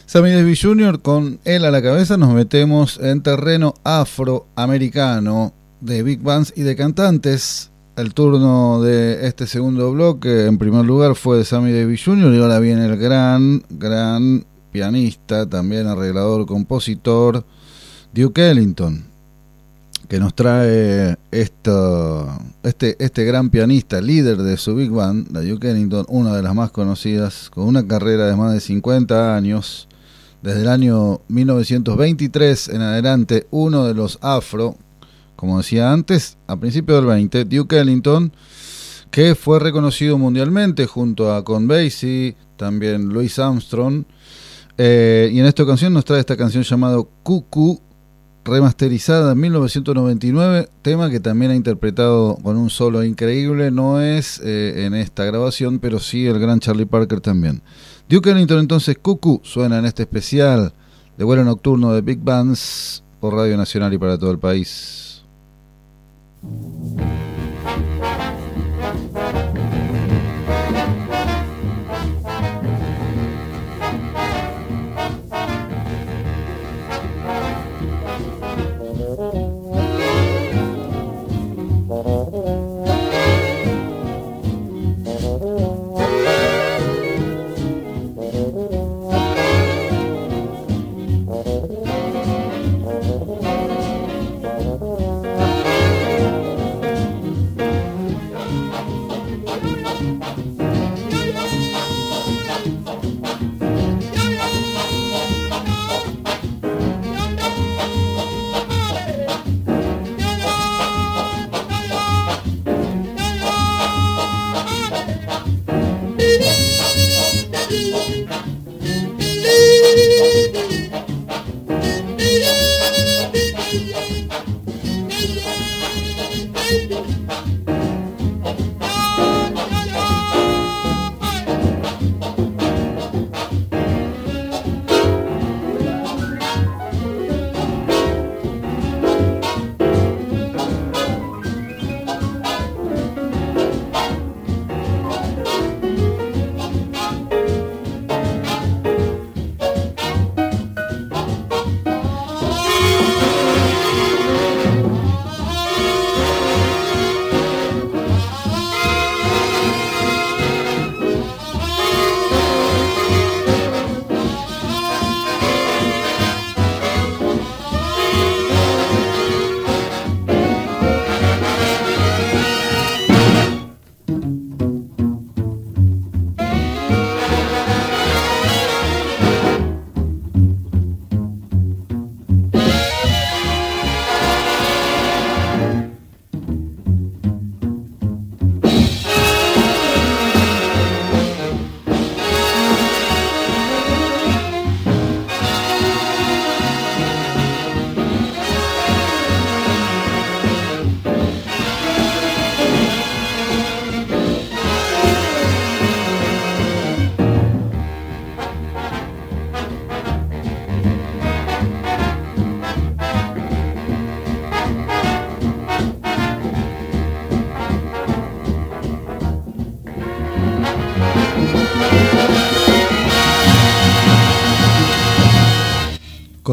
Sammy 0.06 0.32
Davis 0.32 0.60
Jr. 0.60 1.00
con 1.00 1.38
él 1.44 1.64
a 1.64 1.70
la 1.70 1.80
cabeza 1.80 2.16
nos 2.16 2.34
metemos 2.34 2.98
en 2.98 3.22
terreno 3.22 3.74
afroamericano 3.84 5.52
de 5.80 6.02
big 6.02 6.20
bands 6.20 6.52
y 6.56 6.62
de 6.62 6.74
cantantes. 6.74 7.70
El 7.94 8.12
turno 8.12 8.82
de 8.82 9.28
este 9.28 9.46
segundo 9.46 9.92
bloque 9.92 10.46
en 10.46 10.58
primer 10.58 10.84
lugar 10.84 11.14
fue 11.14 11.38
de 11.38 11.44
Sammy 11.44 11.70
Davis 11.70 12.02
Jr. 12.04 12.34
y 12.34 12.40
ahora 12.40 12.58
viene 12.58 12.86
el 12.86 12.96
gran, 12.96 13.62
gran 13.70 14.44
pianista, 14.72 15.48
también 15.48 15.86
arreglador, 15.86 16.44
compositor, 16.44 17.44
Duke 18.12 18.50
Ellington 18.50 19.07
que 20.08 20.18
nos 20.18 20.34
trae 20.34 21.16
este, 21.30 22.96
este 22.98 23.24
gran 23.24 23.50
pianista, 23.50 24.00
líder 24.00 24.38
de 24.38 24.56
su 24.56 24.74
big 24.74 24.90
band, 24.90 25.30
la 25.32 25.42
Duke 25.42 25.70
Ellington, 25.70 26.06
una 26.08 26.34
de 26.34 26.42
las 26.42 26.54
más 26.54 26.70
conocidas, 26.70 27.50
con 27.50 27.64
una 27.64 27.86
carrera 27.86 28.26
de 28.26 28.34
más 28.34 28.54
de 28.54 28.60
50 28.60 29.36
años, 29.36 29.86
desde 30.40 30.62
el 30.62 30.68
año 30.68 31.20
1923 31.28 32.68
en 32.70 32.80
adelante, 32.80 33.46
uno 33.50 33.84
de 33.84 33.92
los 33.92 34.18
afro, 34.22 34.76
como 35.36 35.58
decía 35.58 35.92
antes, 35.92 36.38
a 36.46 36.56
principios 36.56 37.00
del 37.00 37.06
20, 37.06 37.44
Duke 37.44 37.78
Ellington, 37.78 38.32
que 39.10 39.34
fue 39.34 39.58
reconocido 39.58 40.16
mundialmente 40.16 40.86
junto 40.86 41.34
a 41.34 41.44
Con 41.44 41.68
Basie, 41.68 42.34
también 42.56 43.10
Louis 43.10 43.38
Armstrong, 43.38 44.04
eh, 44.78 45.28
y 45.32 45.38
en 45.38 45.44
esta 45.44 45.64
ocasión 45.64 45.92
nos 45.92 46.06
trae 46.06 46.20
esta 46.20 46.36
canción 46.36 46.62
llamada 46.62 46.96
Cuckoo, 47.22 47.82
remasterizada 48.44 49.32
en 49.32 49.40
1999, 49.40 50.68
tema 50.82 51.10
que 51.10 51.20
también 51.20 51.50
ha 51.50 51.54
interpretado 51.54 52.36
con 52.36 52.56
un 52.56 52.70
solo 52.70 53.04
increíble, 53.04 53.70
no 53.70 54.00
es 54.00 54.40
eh, 54.44 54.86
en 54.86 54.94
esta 54.94 55.24
grabación, 55.24 55.78
pero 55.78 55.98
sí 55.98 56.26
el 56.26 56.38
gran 56.38 56.60
Charlie 56.60 56.86
Parker 56.86 57.20
también. 57.20 57.62
Duke 58.08 58.30
Ellington 58.30 58.60
entonces 58.60 58.96
Cuckoo 58.96 59.40
suena 59.44 59.78
en 59.78 59.84
este 59.84 60.04
especial 60.04 60.72
de 61.18 61.24
vuelo 61.24 61.44
nocturno 61.44 61.92
de 61.92 62.00
Big 62.00 62.20
Bands 62.20 63.02
por 63.20 63.34
Radio 63.34 63.56
Nacional 63.56 63.92
y 63.92 63.98
para 63.98 64.16
todo 64.16 64.30
el 64.30 64.38
país. 64.38 65.24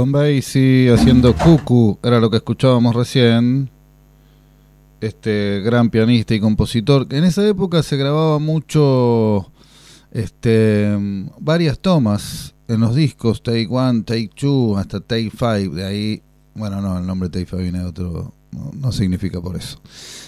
Con 0.05 0.11
Basie 0.11 0.93
haciendo 0.93 1.35
Cucu, 1.35 1.97
era 2.03 2.19
lo 2.19 2.29
que 2.29 2.37
escuchábamos 2.37 2.95
recién. 2.95 3.71
Este 5.01 5.63
gran 5.65 5.89
pianista 5.89 6.35
y 6.35 6.39
compositor. 6.39 7.07
En 7.09 7.23
esa 7.23 7.43
época 7.47 7.81
se 7.81 7.97
grababa 7.97 8.37
mucho, 8.37 9.51
este, 10.11 10.95
varias 11.39 11.79
tomas 11.79 12.53
en 12.67 12.81
los 12.81 12.93
discos, 12.93 13.41
Take 13.41 13.65
One, 13.67 14.03
Take 14.03 14.29
Two, 14.35 14.77
hasta 14.77 14.99
Take 14.99 15.31
Five. 15.31 15.69
De 15.69 15.83
ahí, 15.83 16.21
bueno, 16.53 16.81
no, 16.81 16.99
el 16.99 17.07
nombre 17.07 17.29
Take 17.29 17.47
Five 17.47 17.63
viene 17.63 17.79
de 17.79 17.85
otro, 17.85 18.31
no, 18.51 18.91
significa 18.91 19.41
por 19.41 19.55
eso. 19.55 19.81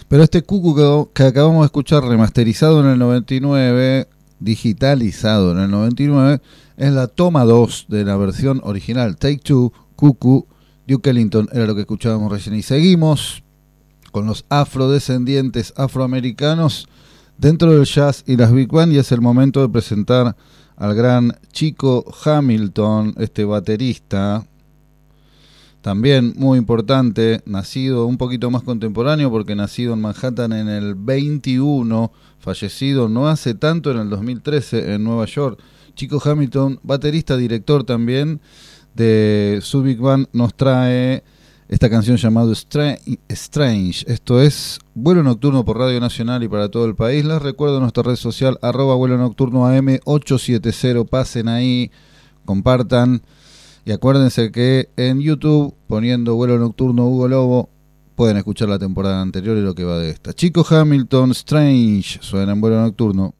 Pero 0.07 0.23
este 0.23 0.41
Cucu 0.41 1.11
que 1.13 1.21
acabamos 1.21 1.61
de 1.61 1.65
escuchar, 1.65 2.03
remasterizado 2.03 2.79
en 2.79 2.87
el 2.87 2.97
99, 2.97 4.07
digitalizado 4.39 5.51
en 5.51 5.59
el 5.59 5.69
99, 5.69 6.41
es 6.77 6.93
la 6.93 7.07
toma 7.07 7.43
2 7.43 7.87
de 7.89 8.05
la 8.05 8.15
versión 8.15 8.61
original. 8.63 9.17
Take 9.17 9.39
Two, 9.39 9.73
Cucu, 9.95 10.47
Duke 10.87 11.09
Ellington, 11.09 11.49
era 11.51 11.65
lo 11.65 11.75
que 11.75 11.81
escuchábamos 11.81 12.31
recién. 12.31 12.55
Y 12.55 12.61
seguimos 12.61 13.43
con 14.11 14.25
los 14.25 14.45
afrodescendientes 14.49 15.73
afroamericanos 15.75 16.87
dentro 17.37 17.71
del 17.71 17.85
jazz 17.85 18.23
y 18.25 18.37
las 18.37 18.51
big 18.51 18.71
band 18.71 18.93
y 18.93 18.97
es 18.97 19.11
el 19.11 19.21
momento 19.21 19.61
de 19.61 19.69
presentar 19.69 20.35
al 20.75 20.95
gran 20.95 21.33
Chico 21.51 22.05
Hamilton, 22.23 23.15
este 23.17 23.43
baterista, 23.43 24.45
también 25.81 26.33
muy 26.35 26.57
importante, 26.57 27.41
nacido 27.45 28.05
un 28.05 28.17
poquito 28.17 28.51
más 28.51 28.63
contemporáneo 28.63 29.31
porque 29.31 29.55
nacido 29.55 29.93
en 29.93 30.01
Manhattan 30.01 30.53
en 30.53 30.67
el 30.67 30.95
21, 30.95 32.11
fallecido 32.39 33.09
no 33.09 33.27
hace 33.27 33.53
tanto 33.55 33.91
en 33.91 33.97
el 33.97 34.09
2013 34.09 34.93
en 34.93 35.03
Nueva 35.03 35.25
York. 35.25 35.59
Chico 35.97 36.21
Hamilton, 36.23 36.79
baterista, 36.83 37.35
director 37.35 37.83
también 37.83 38.39
de 38.93 39.57
su 39.63 39.81
Big 39.81 39.97
Band, 39.97 40.27
nos 40.31 40.53
trae 40.53 41.23
esta 41.69 41.89
canción 41.89 42.17
llamada 42.17 42.53
Strange. 42.53 44.05
Esto 44.07 44.39
es 44.39 44.79
Vuelo 44.93 45.23
Nocturno 45.23 45.65
por 45.65 45.79
Radio 45.79 45.99
Nacional 45.99 46.43
y 46.43 46.47
para 46.47 46.69
todo 46.69 46.85
el 46.85 46.93
país. 46.93 47.25
Les 47.25 47.41
recuerdo 47.41 47.79
nuestra 47.79 48.03
red 48.03 48.15
social 48.15 48.59
arroba 48.61 48.93
vuelo 48.93 49.17
nocturno 49.17 49.67
AM870. 49.67 51.09
Pasen 51.09 51.47
ahí, 51.47 51.89
compartan. 52.45 53.23
Y 53.83 53.91
acuérdense 53.91 54.51
que 54.51 54.89
en 54.97 55.19
YouTube, 55.19 55.73
poniendo 55.87 56.35
vuelo 56.35 56.59
nocturno 56.59 57.07
Hugo 57.07 57.27
Lobo, 57.27 57.69
pueden 58.15 58.37
escuchar 58.37 58.69
la 58.69 58.77
temporada 58.77 59.19
anterior 59.19 59.57
y 59.57 59.61
lo 59.61 59.73
que 59.73 59.83
va 59.83 59.97
de 59.97 60.11
esta. 60.11 60.31
Chico 60.31 60.63
Hamilton, 60.69 61.31
Strange, 61.31 62.19
suena 62.21 62.51
en 62.51 62.61
vuelo 62.61 62.79
nocturno. 62.81 63.33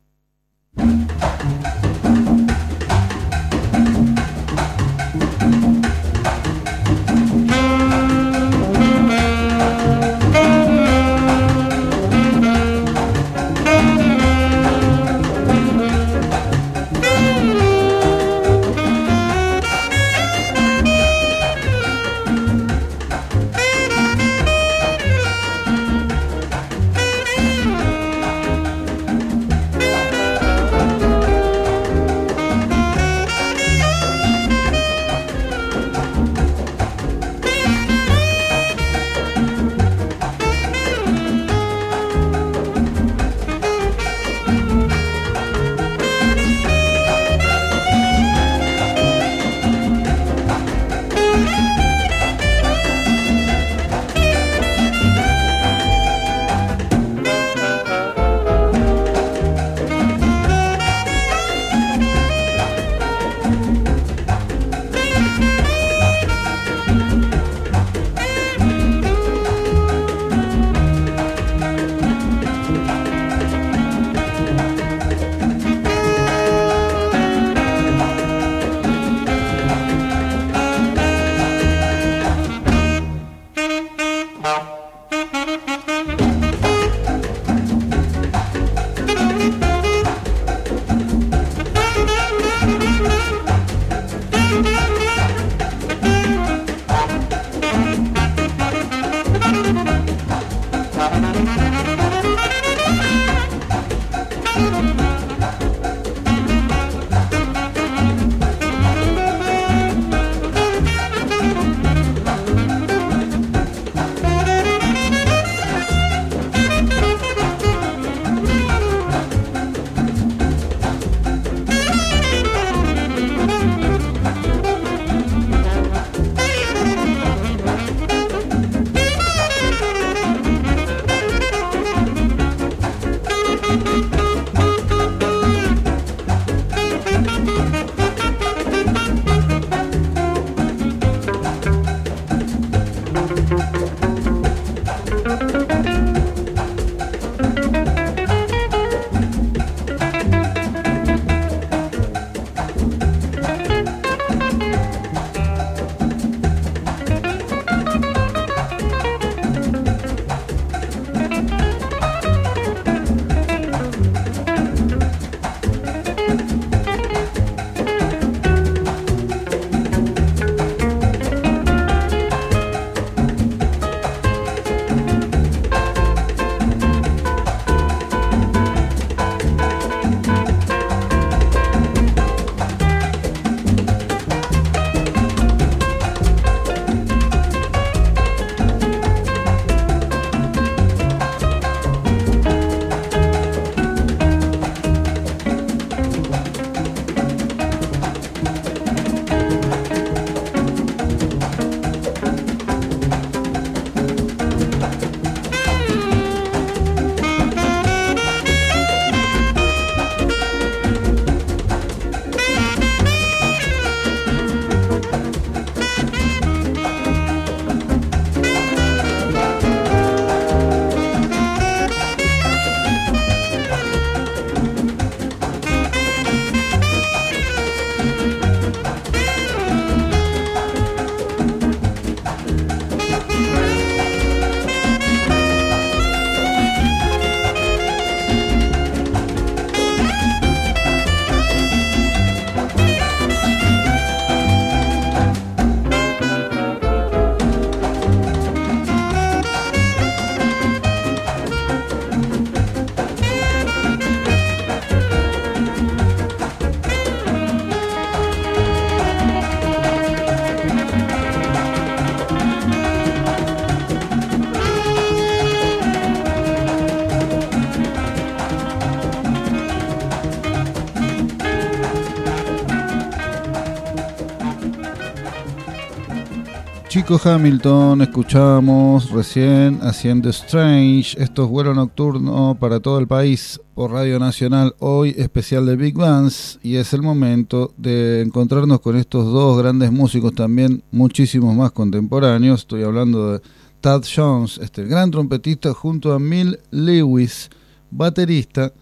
Hamilton, 277.15 278.01
escuchamos 278.01 279.09
recién 279.11 279.79
haciendo 279.81 280.29
Strange. 280.29 281.15
Esto 281.17 281.45
es 281.45 281.49
vuelo 281.49 281.73
nocturno 281.73 282.57
para 282.59 282.81
todo 282.81 282.99
el 282.99 283.07
país 283.07 283.61
por 283.73 283.91
Radio 283.91 284.19
Nacional. 284.19 284.75
Hoy 284.79 285.15
especial 285.17 285.65
de 285.65 285.77
Big 285.77 285.95
Bands 285.95 286.59
y 286.61 286.75
es 286.75 286.91
el 286.91 287.01
momento 287.01 287.73
de 287.77 288.21
encontrarnos 288.21 288.81
con 288.81 288.97
estos 288.97 289.31
dos 289.31 289.57
grandes 289.57 289.89
músicos 289.89 290.35
también, 290.35 290.83
muchísimos 290.91 291.55
más 291.55 291.71
contemporáneos. 291.71 292.61
Estoy 292.61 292.83
hablando 292.83 293.33
de 293.33 293.41
Tad 293.79 294.03
Jones, 294.13 294.59
este 294.61 294.83
gran 294.83 295.09
trompetista, 295.09 295.73
junto 295.73 296.11
a 296.11 296.19
Mil 296.19 296.59
Lewis, 296.71 297.49
baterista, 297.89 298.73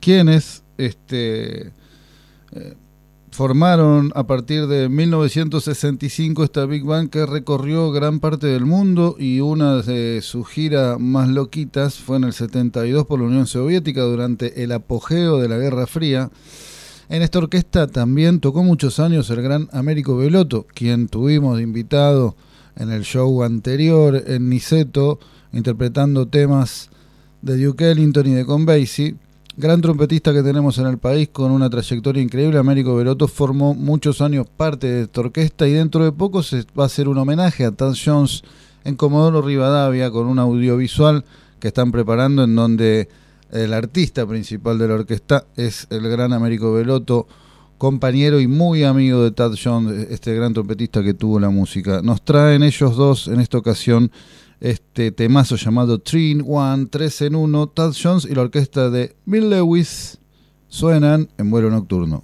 quienes 0.00 0.62
este, 0.78 1.72
eh, 2.52 2.76
formaron 3.34 4.12
a 4.14 4.28
partir 4.28 4.68
de 4.68 4.88
1965 4.88 6.44
esta 6.44 6.66
Big 6.66 6.84
Band 6.84 7.10
que 7.10 7.26
recorrió 7.26 7.90
gran 7.90 8.20
parte 8.20 8.46
del 8.46 8.64
mundo 8.64 9.16
y 9.18 9.40
una 9.40 9.82
de 9.82 10.20
sus 10.22 10.46
giras 10.46 11.00
más 11.00 11.28
loquitas 11.28 11.96
fue 11.98 12.18
en 12.18 12.24
el 12.24 12.32
72 12.32 13.06
por 13.06 13.18
la 13.18 13.26
Unión 13.26 13.48
Soviética 13.48 14.02
durante 14.02 14.62
el 14.62 14.70
apogeo 14.70 15.40
de 15.40 15.48
la 15.48 15.58
Guerra 15.58 15.88
Fría. 15.88 16.30
En 17.08 17.22
esta 17.22 17.40
orquesta 17.40 17.88
también 17.88 18.38
tocó 18.38 18.62
muchos 18.62 19.00
años 19.00 19.28
el 19.30 19.42
gran 19.42 19.68
Américo 19.72 20.16
Belotto, 20.16 20.64
quien 20.72 21.08
tuvimos 21.08 21.60
invitado 21.60 22.36
en 22.76 22.92
el 22.92 23.02
show 23.02 23.42
anterior 23.42 24.22
en 24.28 24.48
Niceto, 24.48 25.18
interpretando 25.52 26.28
temas 26.28 26.88
de 27.42 27.56
Duke 27.56 27.90
Ellington 27.90 28.28
y 28.28 28.30
de 28.34 28.46
Con 28.46 28.64
Basie. 28.64 29.16
Gran 29.56 29.80
trompetista 29.80 30.32
que 30.32 30.42
tenemos 30.42 30.78
en 30.78 30.88
el 30.88 30.98
país 30.98 31.28
con 31.28 31.52
una 31.52 31.70
trayectoria 31.70 32.20
increíble, 32.20 32.58
Américo 32.58 32.96
Belotto 32.96 33.28
formó 33.28 33.72
muchos 33.72 34.20
años 34.20 34.48
parte 34.48 34.88
de 34.88 35.02
esta 35.02 35.20
orquesta 35.20 35.68
y 35.68 35.72
dentro 35.72 36.02
de 36.04 36.10
poco 36.10 36.42
se 36.42 36.64
va 36.76 36.82
a 36.82 36.86
hacer 36.86 37.06
un 37.06 37.18
homenaje 37.18 37.64
a 37.64 37.70
Tad 37.70 37.94
Jones 37.94 38.42
en 38.82 38.96
Comodoro 38.96 39.42
Rivadavia 39.42 40.10
con 40.10 40.26
un 40.26 40.40
audiovisual 40.40 41.24
que 41.60 41.68
están 41.68 41.92
preparando 41.92 42.42
en 42.42 42.56
donde 42.56 43.08
el 43.52 43.72
artista 43.74 44.26
principal 44.26 44.76
de 44.76 44.88
la 44.88 44.94
orquesta 44.94 45.44
es 45.54 45.86
el 45.90 46.08
gran 46.08 46.32
Américo 46.32 46.72
Belotto, 46.72 47.28
compañero 47.78 48.40
y 48.40 48.48
muy 48.48 48.82
amigo 48.82 49.22
de 49.22 49.30
Tad 49.30 49.52
Jones, 49.62 50.08
este 50.10 50.34
gran 50.34 50.52
trompetista 50.52 51.00
que 51.00 51.14
tuvo 51.14 51.38
la 51.38 51.50
música. 51.50 52.02
Nos 52.02 52.22
traen 52.22 52.64
ellos 52.64 52.96
dos 52.96 53.28
en 53.28 53.38
esta 53.38 53.58
ocasión 53.58 54.10
este 54.64 55.12
temazo 55.12 55.56
llamado 55.56 55.98
3 55.98 56.22
in 56.22 56.42
1, 56.46 56.88
3 56.88 57.22
en 57.22 57.34
1, 57.34 57.66
Tad 57.68 57.92
Jones 58.02 58.24
y 58.24 58.34
la 58.34 58.40
orquesta 58.40 58.88
de 58.88 59.14
Bill 59.26 59.50
Lewis 59.50 60.18
suenan 60.68 61.28
en 61.36 61.50
vuelo 61.50 61.68
nocturno. 61.68 62.22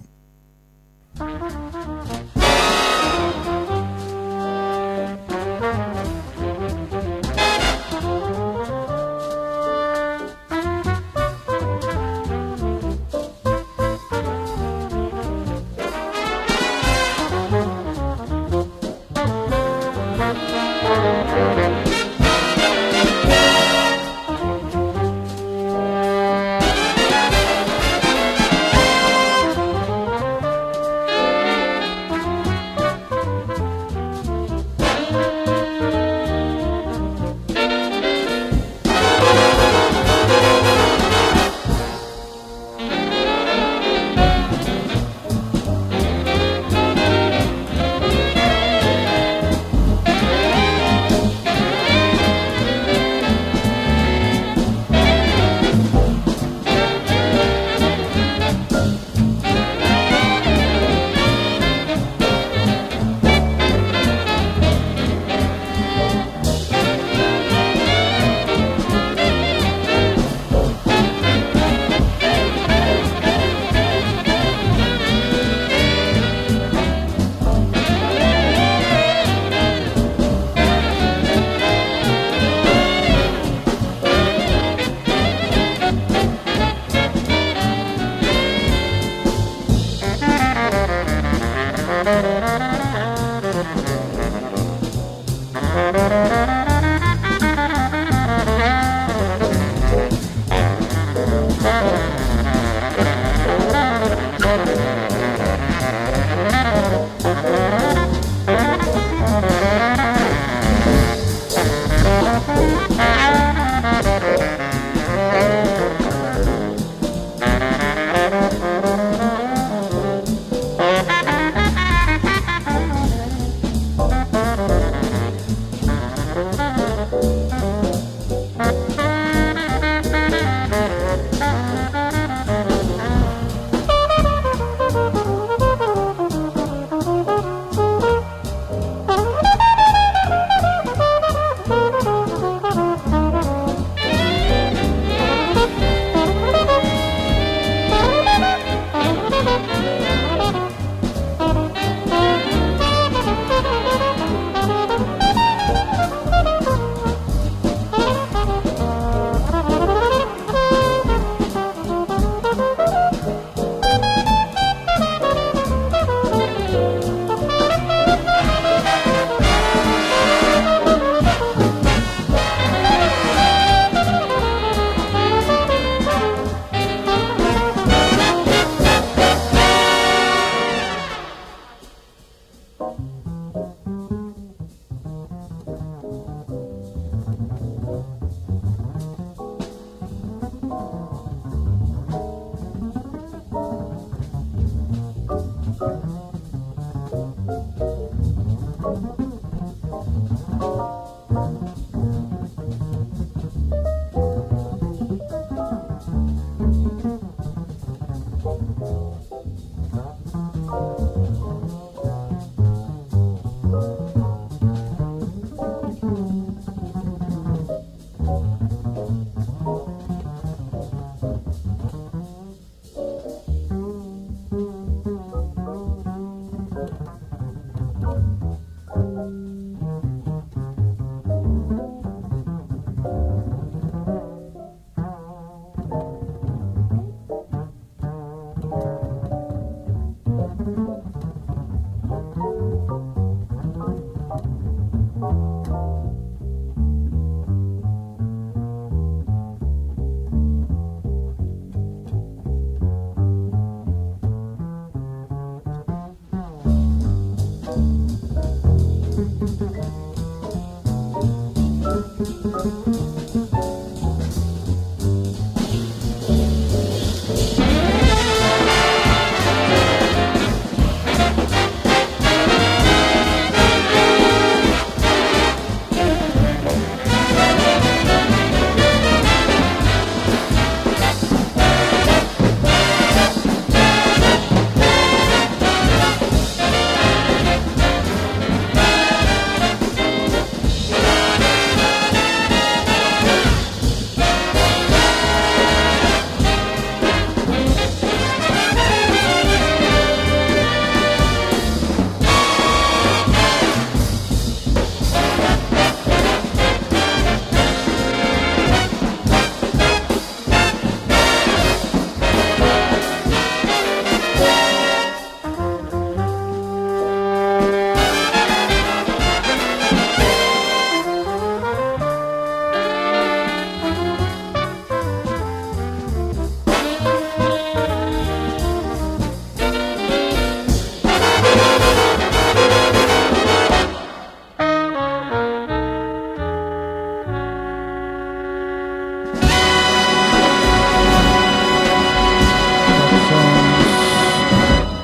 Música 229.21 229.70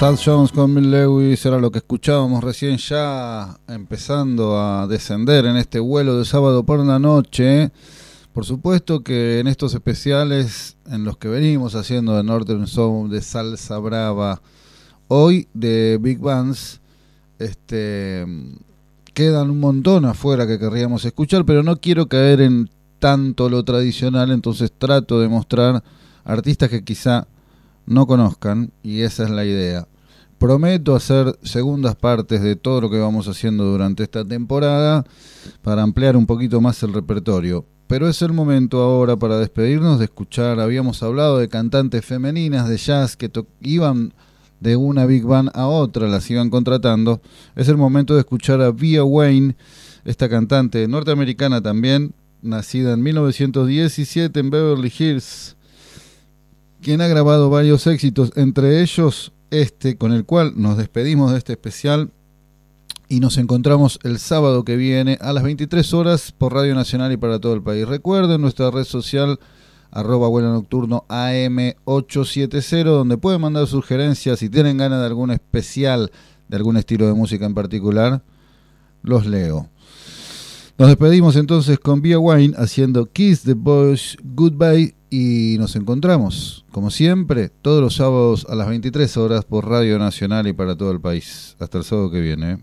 Tad 0.08 0.20
Jones 0.24 0.54
con 0.54 0.74
Bill 0.74 0.90
Lewis 0.90 1.46
era 1.46 1.60
lo 1.60 1.70
que 1.70 1.80
escuchábamos 1.80 2.42
recién 2.42 2.78
ya 2.78 3.60
empezando 3.68 4.58
a 4.58 4.88
descender 4.88 5.46
en 5.46 5.58
este 5.58 5.80
vuelo 5.80 6.18
de 6.18 6.24
sábado 6.24 6.64
por 6.64 6.80
la 6.80 6.98
noche. 6.98 7.74
Por 8.32 8.46
supuesto 8.46 9.04
que 9.04 9.42
en 9.42 9.48
estos 9.48 9.74
especiales 9.74 10.78
en 10.90 11.04
los 11.04 11.18
que 11.18 11.28
venimos 11.28 11.76
haciendo 11.76 12.16
de 12.16 12.24
Northern 12.24 12.68
Soul, 12.68 13.10
de 13.10 13.22
Salsa 13.22 13.80
Brava, 13.80 14.42
hoy 15.10 15.50
de 15.54 16.00
Big 16.02 16.20
Bands, 16.20 16.80
este, 17.38 18.26
quedan 19.14 19.50
un 19.50 19.60
montón 19.60 20.06
afuera 20.06 20.48
que 20.48 20.58
querríamos 20.58 21.04
escuchar, 21.04 21.44
pero 21.44 21.64
no 21.64 21.82
quiero 21.82 22.08
caer 22.08 22.40
en 22.40 22.70
tanto 23.00 23.50
lo 23.50 23.62
tradicional, 23.66 24.32
entonces 24.32 24.72
trato 24.72 25.20
de 25.20 25.28
mostrar 25.28 25.84
artistas 26.24 26.70
que 26.70 26.86
quizá 26.86 27.28
no 27.86 28.08
conozcan 28.08 28.72
y 28.84 29.02
esa 29.02 29.26
es 29.26 29.32
la 29.32 29.44
idea. 29.44 29.86
Prometo 30.38 30.96
hacer 30.96 31.36
segundas 31.42 31.96
partes 31.96 32.44
de 32.44 32.56
todo 32.56 32.82
lo 32.82 32.90
que 32.92 33.00
vamos 33.00 33.28
haciendo 33.28 33.66
durante 33.66 34.04
esta 34.04 34.24
temporada 34.24 35.04
para 35.64 35.82
ampliar 35.82 36.16
un 36.16 36.28
poquito 36.28 36.62
más 36.62 36.84
el 36.84 36.94
repertorio. 36.94 37.66
Pero 37.88 38.08
es 38.08 38.22
el 38.22 38.34
momento 38.34 38.82
ahora 38.82 39.18
para 39.18 39.40
despedirnos 39.40 39.98
de 39.98 40.06
escuchar, 40.06 40.60
habíamos 40.60 41.02
hablado 41.02 41.40
de 41.40 41.50
cantantes 41.50 42.06
femeninas 42.06 42.70
de 42.70 42.78
jazz 42.78 43.18
que 43.18 43.32
iban 43.62 44.14
de 44.60 44.76
una 44.76 45.08
big 45.08 45.24
band 45.24 45.50
a 45.56 45.66
otra, 45.66 46.08
las 46.08 46.30
iban 46.30 46.52
contratando. 46.52 47.20
Es 47.56 47.68
el 47.68 47.78
momento 47.78 48.14
de 48.14 48.20
escuchar 48.20 48.62
a 48.62 48.72
Via 48.72 49.04
Wayne, 49.04 49.56
esta 50.06 50.30
cantante 50.30 50.88
norteamericana 50.88 51.62
también, 51.62 52.14
nacida 52.44 52.94
en 52.94 53.02
1917 53.02 54.40
en 54.40 54.50
Beverly 54.52 54.94
Hills, 54.96 55.56
quien 56.82 57.02
ha 57.02 57.08
grabado 57.08 57.50
varios 57.50 57.88
éxitos, 57.88 58.32
entre 58.36 58.84
ellos 58.84 59.32
este 59.52 59.98
con 59.98 60.14
el 60.14 60.26
cual 60.26 60.54
nos 60.56 60.78
despedimos 60.78 61.32
de 61.32 61.38
este 61.38 61.54
especial 61.54 62.12
y 63.10 63.20
nos 63.20 63.38
encontramos 63.38 64.00
el 64.04 64.20
sábado 64.20 64.66
que 64.66 64.76
viene 64.76 65.18
a 65.22 65.32
las 65.34 65.44
23 65.44 65.94
horas 65.94 66.32
por 66.32 66.54
Radio 66.54 66.76
Nacional 66.76 67.12
y 67.12 67.18
para 67.18 67.40
todo 67.40 67.54
el 67.54 67.64
país. 67.64 67.88
Recuerden 67.88 68.42
nuestra 68.42 68.70
red 68.72 68.84
social 68.84 69.40
arroba 69.92 70.28
vuelo 70.28 70.52
nocturno 70.52 71.06
AM870 71.08 72.84
donde 72.84 73.18
pueden 73.18 73.42
mandar 73.42 73.68
sugerencias 73.68 74.40
si 74.40 74.50
tienen 74.50 74.78
ganas 74.78 75.00
de 75.00 75.06
algún 75.06 75.32
especial 75.32 76.12
de 76.48 76.58
algún 76.58 76.78
estilo 76.78 77.08
de 77.08 77.14
música 77.14 77.46
en 77.46 77.54
particular, 77.54 78.22
los 79.04 79.26
leo. 79.26 79.70
Nos 80.80 80.90
despedimos 80.90 81.36
entonces 81.36 81.80
con 81.80 82.04
Via 82.04 82.20
Wine 82.20 82.54
haciendo 82.56 83.08
Kiss 83.08 83.42
the 83.42 83.56
Boys 83.56 84.16
Goodbye 84.24 84.94
y 85.10 85.56
nos 85.58 85.76
encontramos, 85.76 86.66
como 86.72 86.92
siempre, 86.92 87.50
todos 87.50 87.82
los 87.82 87.96
sábados 87.96 88.46
a 88.48 88.54
las 88.54 88.68
23 88.68 89.18
horas 89.18 89.44
por 89.44 89.68
Radio 89.68 89.98
Nacional 89.98 90.46
y 90.46 90.54
para 90.54 90.78
todo 90.78 90.92
el 90.92 91.02
país. 91.02 91.56
Hasta 91.60 91.80
el 91.80 91.84
sábado 91.84 92.12
que 92.12 92.22
viene. 92.22 92.52
¿eh? 92.52 92.58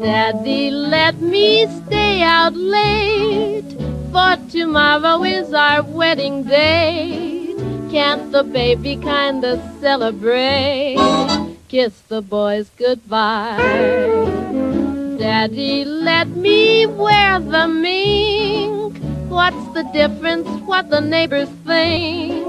Daddy, 0.00 0.70
let 0.72 1.20
me 1.20 1.62
stay 1.86 2.22
out 2.22 2.56
late, 2.56 3.76
for 4.10 4.36
tomorrow 4.50 5.22
is 5.22 5.54
our 5.54 5.82
wedding 5.82 6.42
day. 6.42 7.33
Can't 7.94 8.32
the 8.32 8.42
baby 8.42 8.96
kinda 8.96 9.54
celebrate? 9.80 10.98
Kiss 11.68 11.92
the 12.08 12.22
boys 12.22 12.68
goodbye. 12.76 13.54
Daddy, 15.16 15.84
let 15.84 16.26
me 16.30 16.86
wear 16.86 17.38
the 17.38 17.68
mink. 17.68 18.98
What's 19.28 19.64
the 19.74 19.84
difference? 19.92 20.48
What 20.66 20.90
the 20.90 21.00
neighbors 21.00 21.48
think? 21.64 22.44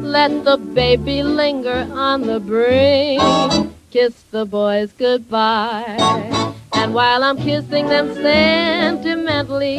Let 0.00 0.46
the 0.46 0.56
baby 0.56 1.22
linger 1.22 1.86
on 1.92 2.22
the 2.22 2.40
brink. 2.40 3.20
Kiss 3.90 4.14
the 4.30 4.46
boys 4.46 4.92
goodbye. 4.96 5.98
And 6.72 6.94
while 6.94 7.22
I'm 7.22 7.36
kissing 7.36 7.88
them 7.88 8.14
sentimentally, 8.14 9.76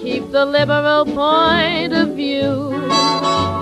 keep 0.00 0.30
the 0.32 0.46
liberal 0.46 1.04
point 1.04 1.92
of 1.92 2.16
view. 2.16 2.72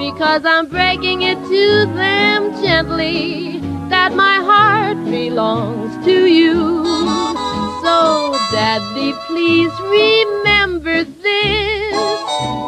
Because 0.01 0.47
I'm 0.47 0.67
breaking 0.67 1.21
it 1.23 1.37
to 1.37 1.85
them 1.95 2.63
gently 2.63 3.61
that 3.91 4.15
my 4.15 4.37
heart 4.37 4.97
belongs 5.05 5.93
to 6.07 6.25
you. 6.25 6.87
So, 7.85 8.35
Daddy, 8.51 9.13
please 9.27 9.71
remember 9.81 11.05
this 11.05 11.93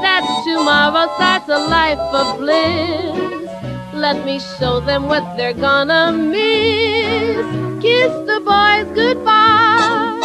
that 0.04 0.22
tomorrow 0.44 1.08
starts 1.16 1.48
a 1.48 1.58
life 1.58 1.98
of 2.20 2.38
bliss. 2.38 3.48
Let 3.94 4.26
me 4.26 4.38
show 4.58 4.80
them 4.80 5.08
what 5.08 5.24
they're 5.38 5.54
gonna 5.54 6.12
miss. 6.12 7.46
Kiss 7.82 8.12
the 8.28 8.40
boys 8.44 8.88
goodbye. 8.94 10.20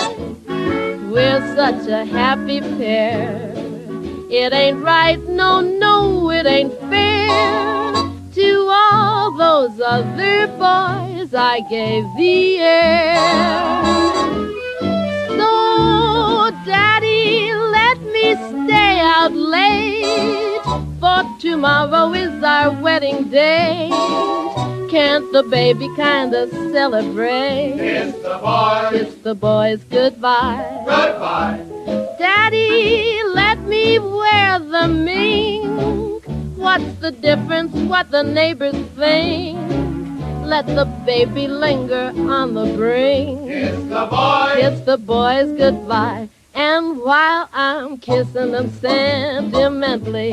We're 1.10 1.56
such 1.56 1.88
a 1.88 2.04
happy 2.04 2.60
pair. 2.60 3.67
It 4.40 4.54
ain't 4.54 4.84
right, 4.84 5.20
no, 5.28 5.62
no, 5.62 6.30
it 6.30 6.46
ain't 6.46 6.72
fair. 6.92 7.94
To 8.36 8.70
all 8.72 9.32
those 9.36 9.82
other 9.82 10.46
boys, 10.48 11.34
I 11.34 11.66
gave 11.68 12.04
the 12.16 12.60
air. 12.60 13.16
So, 15.40 16.52
Daddy, 16.66 17.52
let 17.78 18.00
me 18.16 18.36
stay 18.52 19.00
out 19.02 19.34
late, 19.34 20.62
for 21.02 21.24
tomorrow 21.40 22.14
is 22.14 22.44
our 22.44 22.70
wedding 22.80 23.30
day. 23.30 23.90
Can't 24.92 25.30
the 25.34 25.44
baby 25.50 25.90
kinda 25.96 26.48
celebrate? 26.72 27.74
Kiss 27.80 28.14
the 28.22 28.38
boys. 28.38 28.90
Kiss 28.92 29.16
the 29.24 29.36
boys 29.36 29.84
goodbye. 29.90 30.84
Goodbye. 30.86 31.60
Daddy, 32.20 33.22
let 33.34 33.47
me 33.68 34.00
wear 34.00 34.60
the 34.60 34.88
mink. 34.88 36.24
What's 36.56 36.94
the 36.96 37.12
difference? 37.12 37.74
What 37.74 38.12
the 38.12 38.24
neighbors 38.24 38.76
think? 38.96 39.60
Let 40.46 40.66
the 40.68 40.86
baby 41.06 41.48
linger 41.48 42.14
on 42.16 42.54
the 42.54 42.66
brink. 42.76 43.48
Kiss 43.48 43.84
the 43.84 44.06
boys. 44.06 44.56
Kiss 44.56 44.80
the 44.82 44.98
boys 44.98 45.52
goodbye. 45.58 46.30
And 46.54 47.00
while 47.00 47.50
I'm 47.54 47.98
kissing 47.98 48.52
them 48.52 48.72
sentimentally, 48.72 50.32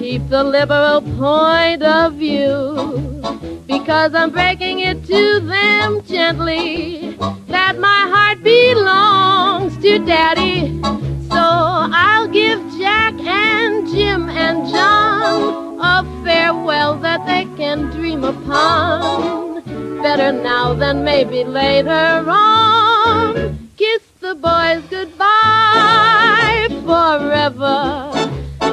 keep 0.00 0.26
the 0.30 0.42
liberal 0.42 1.02
point 1.18 1.82
of 1.82 2.14
view 2.14 3.20
because 3.66 4.14
I'm 4.14 4.30
breaking 4.30 4.80
it 4.80 5.04
to 5.04 5.40
them 5.40 6.02
gently 6.06 7.18
that 7.48 7.78
my 7.78 8.00
heart 8.12 8.42
belongs 8.42 9.76
to 9.82 9.98
Daddy. 9.98 10.80
So 11.28 11.36
I'll 11.36 12.28
give 12.28 12.58
Jack 12.78 13.12
and 13.20 13.86
Jim 13.88 14.30
and 14.30 14.66
John 14.72 15.78
a 15.78 16.24
farewell 16.24 16.96
that 17.00 17.26
they 17.26 17.44
can 17.58 17.90
dream 17.90 18.24
upon. 18.24 19.60
Better 20.02 20.32
now 20.32 20.72
than 20.72 21.04
maybe 21.04 21.44
later 21.44 22.24
on. 22.26 23.68
Kiss 23.76 24.00
the 24.20 24.34
boys 24.34 24.82
goodbye 24.88 26.68
forever. 26.86 28.10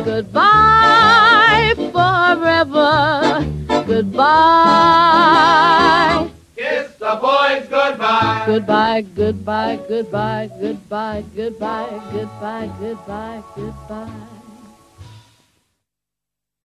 Goodbye 0.05 0.86
forever. 2.71 3.45
Goodbye. 3.87 5.37
Kiss 6.55 6.91
the 6.95 7.15
boys 7.21 7.67
goodbye. 7.69 8.43
Goodbye, 8.47 9.01
goodbye, 9.01 9.79
goodbye, 9.87 10.49
goodbye, 10.59 11.23
goodbye, 11.35 12.01
goodbye, 12.11 12.69
goodbye, 12.79 13.43
goodbye. 13.55 14.36